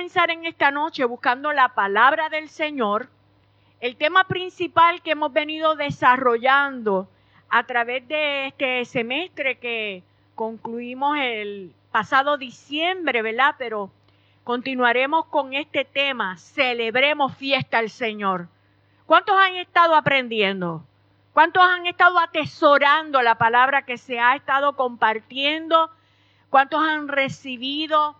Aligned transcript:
Comenzar 0.00 0.30
en 0.30 0.46
esta 0.46 0.70
noche 0.70 1.04
buscando 1.04 1.52
la 1.52 1.74
palabra 1.74 2.30
del 2.30 2.48
Señor. 2.48 3.10
El 3.80 3.96
tema 3.96 4.24
principal 4.24 5.02
que 5.02 5.10
hemos 5.10 5.30
venido 5.30 5.76
desarrollando 5.76 7.06
a 7.50 7.64
través 7.64 8.08
de 8.08 8.46
este 8.46 8.86
semestre 8.86 9.58
que 9.58 10.02
concluimos 10.34 11.18
el 11.20 11.74
pasado 11.92 12.38
diciembre, 12.38 13.20
¿verdad? 13.20 13.56
Pero 13.58 13.90
continuaremos 14.42 15.26
con 15.26 15.52
este 15.52 15.84
tema, 15.84 16.38
celebremos 16.38 17.36
fiesta 17.36 17.76
al 17.76 17.90
Señor. 17.90 18.48
¿Cuántos 19.04 19.36
han 19.36 19.56
estado 19.56 19.94
aprendiendo? 19.94 20.82
¿Cuántos 21.34 21.62
han 21.62 21.86
estado 21.86 22.18
atesorando 22.18 23.20
la 23.20 23.34
palabra 23.34 23.82
que 23.82 23.98
se 23.98 24.18
ha 24.18 24.34
estado 24.34 24.76
compartiendo? 24.76 25.90
¿Cuántos 26.48 26.82
han 26.82 27.06
recibido 27.06 28.16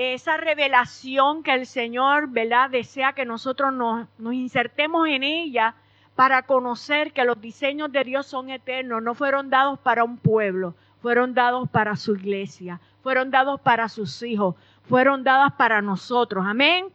esa 0.00 0.38
revelación 0.38 1.42
que 1.42 1.52
el 1.52 1.66
Señor, 1.66 2.30
¿verdad? 2.30 2.70
Desea 2.70 3.12
que 3.12 3.26
nosotros 3.26 3.70
nos, 3.72 4.08
insertemos 4.18 5.06
en 5.06 5.22
ella 5.22 5.74
para 6.14 6.42
conocer 6.42 7.12
que 7.12 7.24
los 7.24 7.38
diseños 7.38 7.92
de 7.92 8.04
Dios 8.04 8.26
son 8.26 8.48
eternos, 8.48 9.02
no 9.02 9.14
fueron 9.14 9.50
dados 9.50 9.78
para 9.78 10.02
un 10.02 10.16
pueblo, 10.16 10.74
fueron 11.02 11.34
dados 11.34 11.68
para 11.68 11.96
su 11.96 12.14
iglesia, 12.14 12.80
fueron 13.02 13.30
dados 13.30 13.60
para 13.60 13.90
sus 13.90 14.22
hijos, 14.22 14.54
fueron 14.88 15.22
dadas 15.22 15.52
para 15.52 15.82
nosotros. 15.82 16.46
Amén. 16.46 16.86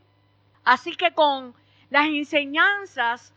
Así 0.64 0.96
que 0.96 1.14
con 1.14 1.54
las 1.92 2.08
enseñanzas 2.08 3.34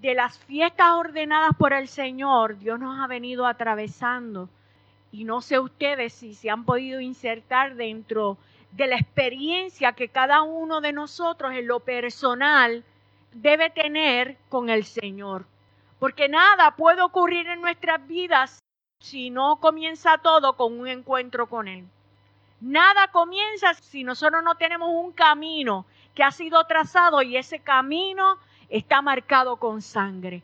de 0.00 0.14
las 0.14 0.38
fiestas 0.38 0.88
ordenadas 0.92 1.52
por 1.58 1.74
el 1.74 1.86
Señor, 1.86 2.58
Dios 2.58 2.80
nos 2.80 2.98
ha 2.98 3.06
venido 3.08 3.46
atravesando. 3.46 4.48
Y 5.12 5.24
no 5.24 5.42
sé 5.42 5.58
ustedes 5.58 6.14
si 6.14 6.32
se 6.32 6.48
han 6.48 6.64
podido 6.64 6.98
insertar 6.98 7.74
dentro 7.74 8.34
de 8.34 8.51
la 8.76 8.96
experiencia 8.96 9.92
que 9.92 10.08
cada 10.08 10.42
uno 10.42 10.80
de 10.80 10.92
nosotros 10.92 11.52
en 11.52 11.66
lo 11.66 11.80
personal 11.80 12.84
debe 13.32 13.70
tener 13.70 14.36
con 14.48 14.70
el 14.70 14.84
Señor. 14.84 15.46
Porque 15.98 16.28
nada 16.28 16.74
puede 16.76 17.02
ocurrir 17.02 17.46
en 17.48 17.60
nuestras 17.60 18.06
vidas 18.06 18.58
si 18.98 19.30
no 19.30 19.56
comienza 19.56 20.18
todo 20.18 20.56
con 20.56 20.78
un 20.78 20.88
encuentro 20.88 21.48
con 21.48 21.68
Él. 21.68 21.86
Nada 22.60 23.08
comienza 23.08 23.74
si 23.74 24.04
nosotros 24.04 24.42
no 24.42 24.54
tenemos 24.54 24.88
un 24.88 25.12
camino 25.12 25.84
que 26.14 26.22
ha 26.22 26.30
sido 26.30 26.64
trazado 26.64 27.22
y 27.22 27.36
ese 27.36 27.58
camino 27.58 28.38
está 28.68 29.02
marcado 29.02 29.56
con 29.56 29.82
sangre. 29.82 30.42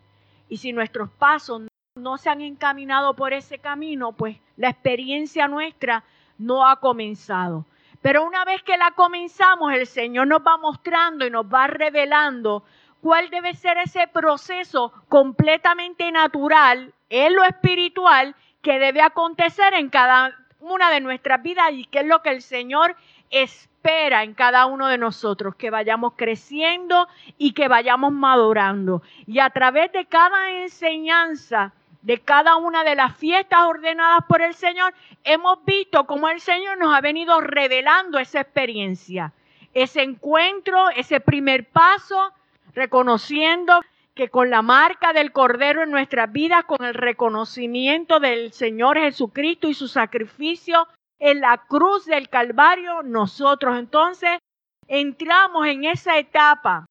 Y 0.48 0.56
si 0.56 0.72
nuestros 0.72 1.10
pasos 1.10 1.62
no 1.94 2.18
se 2.18 2.28
han 2.28 2.40
encaminado 2.40 3.14
por 3.14 3.32
ese 3.32 3.58
camino, 3.58 4.12
pues 4.12 4.36
la 4.56 4.70
experiencia 4.70 5.46
nuestra 5.48 6.04
no 6.38 6.66
ha 6.66 6.80
comenzado. 6.80 7.64
Pero 8.02 8.24
una 8.24 8.44
vez 8.44 8.62
que 8.62 8.77
la 8.77 8.92
comenzamos, 8.92 9.72
el 9.72 9.86
Señor 9.86 10.26
nos 10.26 10.41
va 10.41 10.56
mostrando 10.56 11.26
y 11.26 11.31
nos 11.31 11.47
va 11.47 11.66
revelando 11.66 12.64
cuál 13.00 13.31
debe 13.31 13.54
ser 13.54 13.78
ese 13.78 14.06
proceso 14.09 14.92
completamente 15.09 16.10
natural 16.12 16.92
en 17.10 17.34
lo 17.34 17.44
espiritual 17.44 18.34
que 18.62 18.78
debe 18.78 19.03
acontecer 19.03 19.75
en 19.75 19.88
cada 19.88 20.36
una 20.60 20.91
de 20.91 21.00
nuestras 21.00 21.42
vidas 21.42 21.70
y 21.72 21.84
qué 21.86 22.00
es 22.00 22.06
lo 22.06 22.22
que 22.22 22.31
el 22.31 22.42
Señor 22.42 22.97
espera 23.31 24.22
en 24.22 24.34
cada 24.34 24.66
uno 24.66 24.88
de 24.88 24.98
nosotros, 24.98 25.54
que 25.54 25.70
vayamos 25.70 26.15
creciendo 26.16 27.09
y 27.36 27.53
que 27.53 27.69
vayamos 27.69 28.12
madurando. 28.12 29.03
Y 29.26 29.38
a 29.38 29.50
través 29.50 29.92
de 29.92 30.06
cada 30.06 30.50
enseñanza, 30.62 31.72
de 32.08 32.20
cada 32.20 32.56
una 32.56 32.84
de 32.84 32.94
las 32.94 33.19
fiestas 33.19 33.66
ordenadas 33.66 34.24
por 34.26 34.41
el 34.41 34.54
Señor, 34.54 34.94
hemos 35.24 35.62
visto 35.66 36.06
cómo 36.06 36.30
el 36.30 36.41
Señor 36.41 36.78
nos 36.78 36.94
ha 36.94 37.02
venido 37.02 37.38
revelando 37.42 38.19
esa 38.19 38.41
experiencia, 38.41 39.34
ese 39.74 40.04
encuentro, 40.04 40.88
ese 40.88 41.20
primer 41.20 41.68
paso, 41.68 42.32
reconociendo 42.72 43.82
que 44.14 44.30
con 44.30 44.48
la 44.48 44.62
marca 44.62 45.12
del 45.12 45.32
Cordero 45.32 45.82
en 45.82 45.91
nuestras 45.91 46.32
vidas, 46.32 46.64
con 46.64 46.82
el 46.82 46.94
reconocimiento 46.94 48.20
del 48.20 48.54
Señor 48.54 48.97
Jesucristo 48.97 49.68
y 49.68 49.74
su 49.74 49.86
sacrificio 49.86 50.88
en 51.18 51.42
la 51.42 51.58
cruz 51.68 52.06
del 52.06 52.30
Calvario, 52.30 53.02
nosotros 53.02 53.78
entonces 53.78 54.38
entramos 54.86 55.66
en 55.66 55.84
esa 55.84 56.16
etapa 56.16 56.86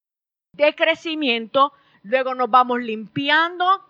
de 0.53 0.75
crecimiento, 0.75 1.73
luego 2.03 2.35
nos 2.35 2.51
vamos 2.51 2.81
limpiando, 2.81 3.86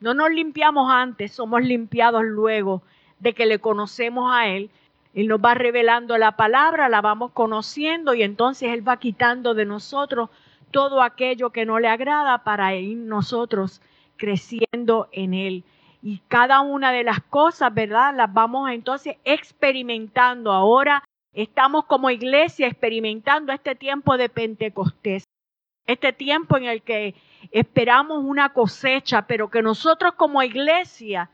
no 0.00 0.14
nos 0.14 0.30
limpiamos 0.30 0.90
antes, 0.90 1.32
somos 1.32 1.62
limpiados 1.62 2.24
luego 2.24 2.82
de 3.18 3.34
que 3.34 3.46
le 3.46 3.58
conocemos 3.58 4.32
a 4.32 4.48
Él. 4.48 4.70
Él 5.14 5.28
nos 5.28 5.40
va 5.40 5.54
revelando 5.54 6.16
la 6.16 6.36
palabra, 6.36 6.88
la 6.88 7.00
vamos 7.00 7.32
conociendo 7.32 8.14
y 8.14 8.22
entonces 8.22 8.70
Él 8.72 8.86
va 8.86 8.98
quitando 8.98 9.54
de 9.54 9.66
nosotros 9.66 10.30
todo 10.70 11.02
aquello 11.02 11.50
que 11.50 11.66
no 11.66 11.78
le 11.78 11.88
agrada 11.88 12.44
para 12.44 12.74
ir 12.74 12.96
nosotros 12.96 13.82
creciendo 14.16 15.08
en 15.12 15.34
Él. 15.34 15.64
Y 16.02 16.22
cada 16.28 16.60
una 16.60 16.92
de 16.92 17.04
las 17.04 17.20
cosas, 17.20 17.74
¿verdad? 17.74 18.14
Las 18.16 18.32
vamos 18.32 18.70
entonces 18.70 19.16
experimentando. 19.24 20.52
Ahora 20.52 21.04
estamos 21.34 21.84
como 21.84 22.08
iglesia 22.10 22.68
experimentando 22.68 23.52
este 23.52 23.74
tiempo 23.74 24.16
de 24.16 24.28
Pentecostés. 24.28 25.24
Este 25.86 26.12
tiempo 26.12 26.56
en 26.56 26.64
el 26.64 26.82
que 26.82 27.14
esperamos 27.50 28.22
una 28.24 28.52
cosecha, 28.52 29.26
pero 29.26 29.50
que 29.50 29.62
nosotros 29.62 30.14
como 30.14 30.42
iglesia, 30.42 31.30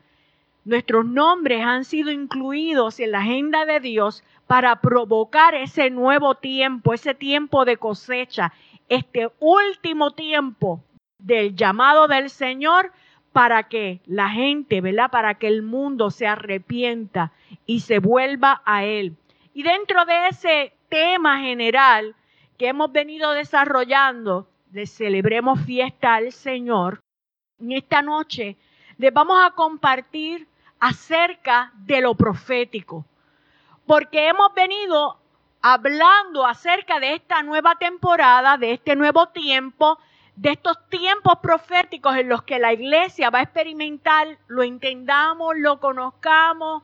nuestros 0.65 1.05
nombres 1.05 1.63
han 1.63 1.85
sido 1.85 2.11
incluidos 2.11 2.99
en 2.99 3.11
la 3.11 3.19
agenda 3.19 3.65
de 3.65 3.79
Dios 3.79 4.23
para 4.47 4.81
provocar 4.81 5.55
ese 5.55 5.89
nuevo 5.89 6.35
tiempo, 6.35 6.93
ese 6.93 7.13
tiempo 7.13 7.65
de 7.65 7.77
cosecha, 7.77 8.53
este 8.89 9.29
último 9.39 10.11
tiempo 10.11 10.83
del 11.19 11.55
llamado 11.55 12.07
del 12.07 12.29
Señor 12.29 12.91
para 13.33 13.63
que 13.63 14.01
la 14.05 14.29
gente, 14.29 14.81
¿verdad? 14.81 15.11
Para 15.11 15.35
que 15.35 15.47
el 15.47 15.61
mundo 15.61 16.09
se 16.09 16.25
arrepienta 16.25 17.31
y 17.65 17.81
se 17.81 17.99
vuelva 17.99 18.61
a 18.65 18.83
Él. 18.83 19.15
Y 19.53 19.63
dentro 19.63 20.05
de 20.05 20.27
ese 20.27 20.73
tema 20.89 21.39
general 21.39 22.15
que 22.57 22.67
hemos 22.67 22.91
venido 22.91 23.31
desarrollando, 23.31 24.47
de 24.67 24.85
celebremos 24.85 25.61
fiesta 25.61 26.15
al 26.15 26.31
Señor, 26.31 26.99
en 27.59 27.71
esta 27.71 28.01
noche 28.01 28.57
les 28.97 29.13
vamos 29.13 29.39
a 29.43 29.51
compartir 29.51 30.47
acerca 30.79 31.71
de 31.75 32.01
lo 32.01 32.15
profético, 32.15 33.05
porque 33.85 34.27
hemos 34.27 34.53
venido 34.53 35.17
hablando 35.61 36.45
acerca 36.45 36.99
de 36.99 37.15
esta 37.15 37.43
nueva 37.43 37.75
temporada, 37.75 38.57
de 38.57 38.73
este 38.73 38.95
nuevo 38.95 39.27
tiempo, 39.27 39.97
de 40.35 40.51
estos 40.51 40.77
tiempos 40.89 41.39
proféticos 41.41 42.15
en 42.15 42.29
los 42.29 42.43
que 42.43 42.59
la 42.59 42.73
iglesia 42.73 43.29
va 43.29 43.39
a 43.39 43.43
experimentar, 43.43 44.37
lo 44.47 44.63
entendamos, 44.63 45.55
lo 45.57 45.79
conozcamos, 45.79 46.83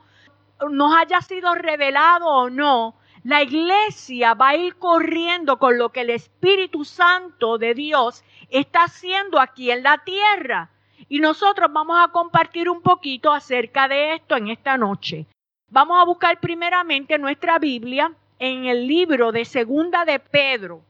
nos 0.70 0.96
haya 0.96 1.22
sido 1.22 1.54
revelado 1.54 2.28
o 2.28 2.50
no, 2.50 2.96
la 3.24 3.42
iglesia 3.42 4.34
va 4.34 4.50
a 4.50 4.56
ir 4.58 4.76
corriendo 4.76 5.58
con 5.58 5.78
lo 5.78 5.90
que 5.90 6.02
el 6.02 6.10
Espíritu 6.10 6.84
Santo 6.84 7.58
de 7.58 7.74
Dios 7.74 8.24
está 8.50 8.84
haciendo 8.84 9.40
aquí 9.40 9.72
en 9.72 9.82
la 9.82 10.04
tierra. 10.04 10.70
Y 11.08 11.20
nosotros 11.20 11.72
vamos 11.72 11.98
a 12.02 12.12
compartir 12.12 12.70
un 12.70 12.82
poquito 12.82 13.32
acerca 13.32 13.88
de 13.88 14.16
esto 14.16 14.36
en 14.36 14.50
esta 14.50 14.78
noche. 14.78 15.26
Vamos 15.70 16.02
a 16.02 16.06
buscar 16.06 16.40
primeramente 16.40 17.18
nuestra 17.18 17.60
Biblia 17.60 18.14
en 18.40 18.66
el 18.66 18.88
libro 18.88 19.32
de 19.32 19.46
Segunda 19.46 20.04
de 20.04 20.20
Pedro, 20.20 20.82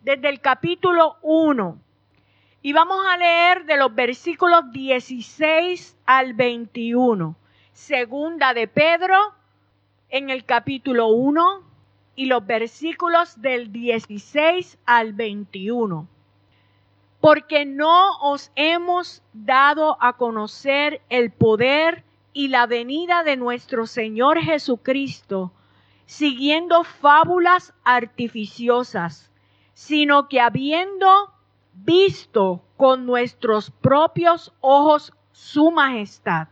desde 0.00 0.28
el 0.28 0.40
capítulo 0.40 1.16
1. 1.22 1.76
Y 2.62 2.72
vamos 2.72 3.04
a 3.04 3.16
leer 3.16 3.64
de 3.64 3.76
los 3.76 3.92
versículos 3.92 4.70
16 4.70 5.98
al 6.06 6.34
21. 6.34 7.34
Segunda 7.72 8.54
de 8.54 8.68
Pedro, 8.68 9.16
en 10.08 10.30
el 10.30 10.44
capítulo 10.44 11.08
1, 11.08 11.69
y 12.14 12.26
los 12.26 12.46
versículos 12.46 13.40
del 13.40 13.72
16 13.72 14.78
al 14.84 15.12
21. 15.12 16.08
Porque 17.20 17.64
no 17.66 18.18
os 18.20 18.50
hemos 18.54 19.22
dado 19.32 19.96
a 20.00 20.16
conocer 20.16 21.02
el 21.08 21.30
poder 21.30 22.04
y 22.32 22.48
la 22.48 22.66
venida 22.66 23.22
de 23.24 23.36
nuestro 23.36 23.86
Señor 23.86 24.40
Jesucristo, 24.40 25.52
siguiendo 26.06 26.84
fábulas 26.84 27.74
artificiosas, 27.84 29.30
sino 29.74 30.28
que 30.28 30.40
habiendo 30.40 31.32
visto 31.72 32.62
con 32.76 33.06
nuestros 33.06 33.70
propios 33.70 34.52
ojos 34.60 35.12
su 35.32 35.70
majestad. 35.70 36.48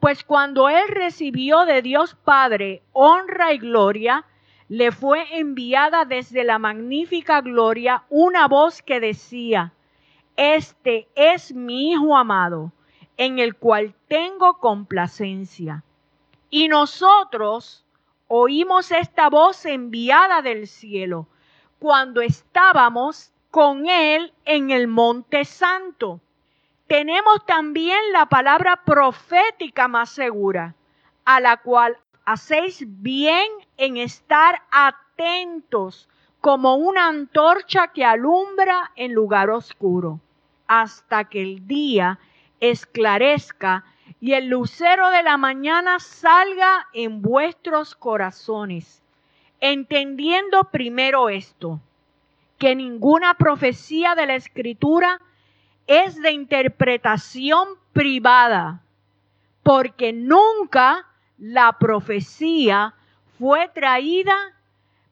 Pues 0.00 0.24
cuando 0.24 0.68
él 0.68 0.88
recibió 0.88 1.64
de 1.64 1.80
Dios 1.80 2.14
Padre 2.14 2.82
honra 2.92 3.52
y 3.52 3.58
gloria, 3.58 4.24
le 4.76 4.90
fue 4.90 5.38
enviada 5.38 6.04
desde 6.04 6.42
la 6.42 6.58
magnífica 6.58 7.40
gloria 7.42 8.02
una 8.08 8.48
voz 8.48 8.82
que 8.82 8.98
decía, 8.98 9.72
Este 10.34 11.06
es 11.14 11.54
mi 11.54 11.92
Hijo 11.92 12.16
amado, 12.16 12.72
en 13.16 13.38
el 13.38 13.54
cual 13.54 13.94
tengo 14.08 14.58
complacencia. 14.58 15.84
Y 16.50 16.66
nosotros 16.66 17.84
oímos 18.26 18.90
esta 18.90 19.30
voz 19.30 19.64
enviada 19.64 20.42
del 20.42 20.66
cielo 20.66 21.28
cuando 21.78 22.20
estábamos 22.20 23.30
con 23.52 23.88
Él 23.88 24.32
en 24.44 24.72
el 24.72 24.88
Monte 24.88 25.44
Santo. 25.44 26.20
Tenemos 26.88 27.46
también 27.46 28.00
la 28.12 28.26
palabra 28.26 28.82
profética 28.84 29.86
más 29.86 30.10
segura, 30.10 30.74
a 31.24 31.38
la 31.38 31.58
cual 31.58 31.96
hacéis 32.24 32.84
bien 33.02 33.46
en 33.76 33.96
estar 33.96 34.62
atentos 34.70 36.08
como 36.40 36.76
una 36.76 37.08
antorcha 37.08 37.88
que 37.88 38.04
alumbra 38.04 38.92
en 38.96 39.12
lugar 39.12 39.50
oscuro, 39.50 40.20
hasta 40.66 41.24
que 41.24 41.42
el 41.42 41.66
día 41.66 42.18
esclarezca 42.60 43.84
y 44.20 44.32
el 44.32 44.48
lucero 44.48 45.10
de 45.10 45.22
la 45.22 45.36
mañana 45.36 45.98
salga 46.00 46.88
en 46.92 47.22
vuestros 47.22 47.94
corazones, 47.94 49.02
entendiendo 49.60 50.64
primero 50.64 51.28
esto 51.28 51.80
que 52.58 52.74
ninguna 52.74 53.34
profecía 53.34 54.14
de 54.14 54.26
la 54.26 54.34
escritura 54.36 55.20
es 55.86 56.20
de 56.20 56.32
interpretación 56.32 57.68
privada, 57.92 58.80
porque 59.62 60.12
nunca 60.12 61.06
la 61.38 61.76
profecía 61.78 62.94
fue 63.38 63.68
traída 63.68 64.34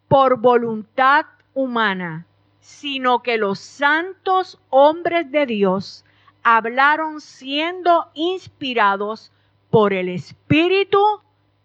por 0.08 0.38
voluntad 0.38 1.26
humana, 1.54 2.26
sino 2.60 3.22
que 3.22 3.38
los 3.38 3.58
santos 3.58 4.60
hombres 4.70 5.30
de 5.30 5.46
Dios 5.46 6.04
hablaron 6.42 7.20
siendo 7.20 8.10
inspirados 8.14 9.32
por 9.70 9.92
el 9.92 10.08
Espíritu 10.08 11.02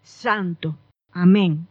Santo. 0.02 0.76
Amén. 1.12 1.66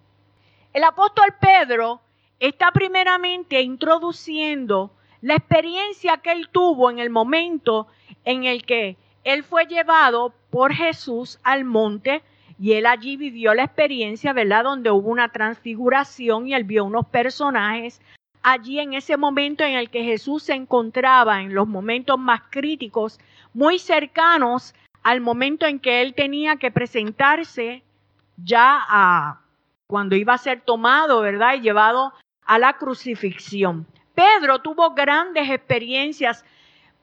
El 0.73 0.83
apóstol 0.83 1.33
Pedro 1.39 2.01
está 2.39 2.71
primeramente 2.71 3.61
introduciendo 3.61 4.91
la 5.21 5.35
experiencia 5.35 6.17
que 6.17 6.31
él 6.31 6.49
tuvo 6.49 6.91
en 6.91 6.99
el 6.99 7.09
momento 7.09 7.87
en 8.23 8.43
el 8.43 8.63
que 8.65 8.97
él 9.23 9.43
fue 9.43 9.65
llevado 9.65 10.33
por 10.49 10.73
Jesús 10.73 11.39
al 11.43 11.63
monte 11.63 12.21
y 12.59 12.73
él 12.73 12.85
allí 12.85 13.17
vivió 13.17 13.53
la 13.53 13.63
experiencia, 13.63 14.33
¿verdad? 14.33 14.63
Donde 14.63 14.91
hubo 14.91 15.09
una 15.09 15.29
transfiguración 15.29 16.47
y 16.47 16.53
él 16.53 16.63
vio 16.63 16.85
unos 16.85 17.05
personajes 17.07 18.01
allí 18.41 18.79
en 18.79 18.93
ese 18.93 19.17
momento 19.17 19.63
en 19.63 19.75
el 19.75 19.89
que 19.89 20.03
Jesús 20.03 20.43
se 20.43 20.53
encontraba 20.53 21.41
en 21.41 21.53
los 21.53 21.67
momentos 21.67 22.17
más 22.17 22.41
críticos, 22.49 23.19
muy 23.53 23.77
cercanos 23.77 24.73
al 25.03 25.21
momento 25.21 25.65
en 25.65 25.79
que 25.79 26.01
él 26.01 26.13
tenía 26.13 26.55
que 26.55 26.71
presentarse 26.71 27.83
ya 28.37 28.79
a 28.87 29.41
cuando 29.87 30.15
iba 30.15 30.33
a 30.33 30.37
ser 30.37 30.61
tomado, 30.61 31.21
¿verdad? 31.21 31.55
Y 31.55 31.61
llevado 31.61 32.13
a 32.45 32.59
la 32.59 32.73
crucifixión. 32.73 33.85
Pedro 34.15 34.59
tuvo 34.59 34.93
grandes 34.93 35.49
experiencias 35.49 36.45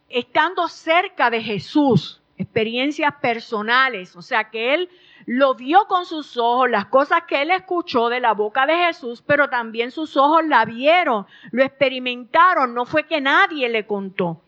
estando 0.08 0.68
cerca 0.68 1.30
de 1.30 1.42
Jesús, 1.42 2.20
experiencias 2.36 3.14
personales, 3.20 4.16
o 4.16 4.22
sea 4.22 4.50
que 4.50 4.74
él 4.74 4.88
lo 5.26 5.54
vio 5.54 5.86
con 5.86 6.06
sus 6.06 6.36
ojos, 6.36 6.70
las 6.70 6.86
cosas 6.86 7.22
que 7.26 7.42
él 7.42 7.50
escuchó 7.50 8.08
de 8.08 8.20
la 8.20 8.32
boca 8.34 8.66
de 8.66 8.76
Jesús, 8.76 9.22
pero 9.26 9.48
también 9.48 9.90
sus 9.90 10.16
ojos 10.16 10.44
la 10.46 10.64
vieron, 10.64 11.26
lo 11.50 11.64
experimentaron, 11.64 12.74
no 12.74 12.84
fue 12.84 13.06
que 13.06 13.20
nadie 13.20 13.68
le 13.68 13.86
contó. 13.86 14.40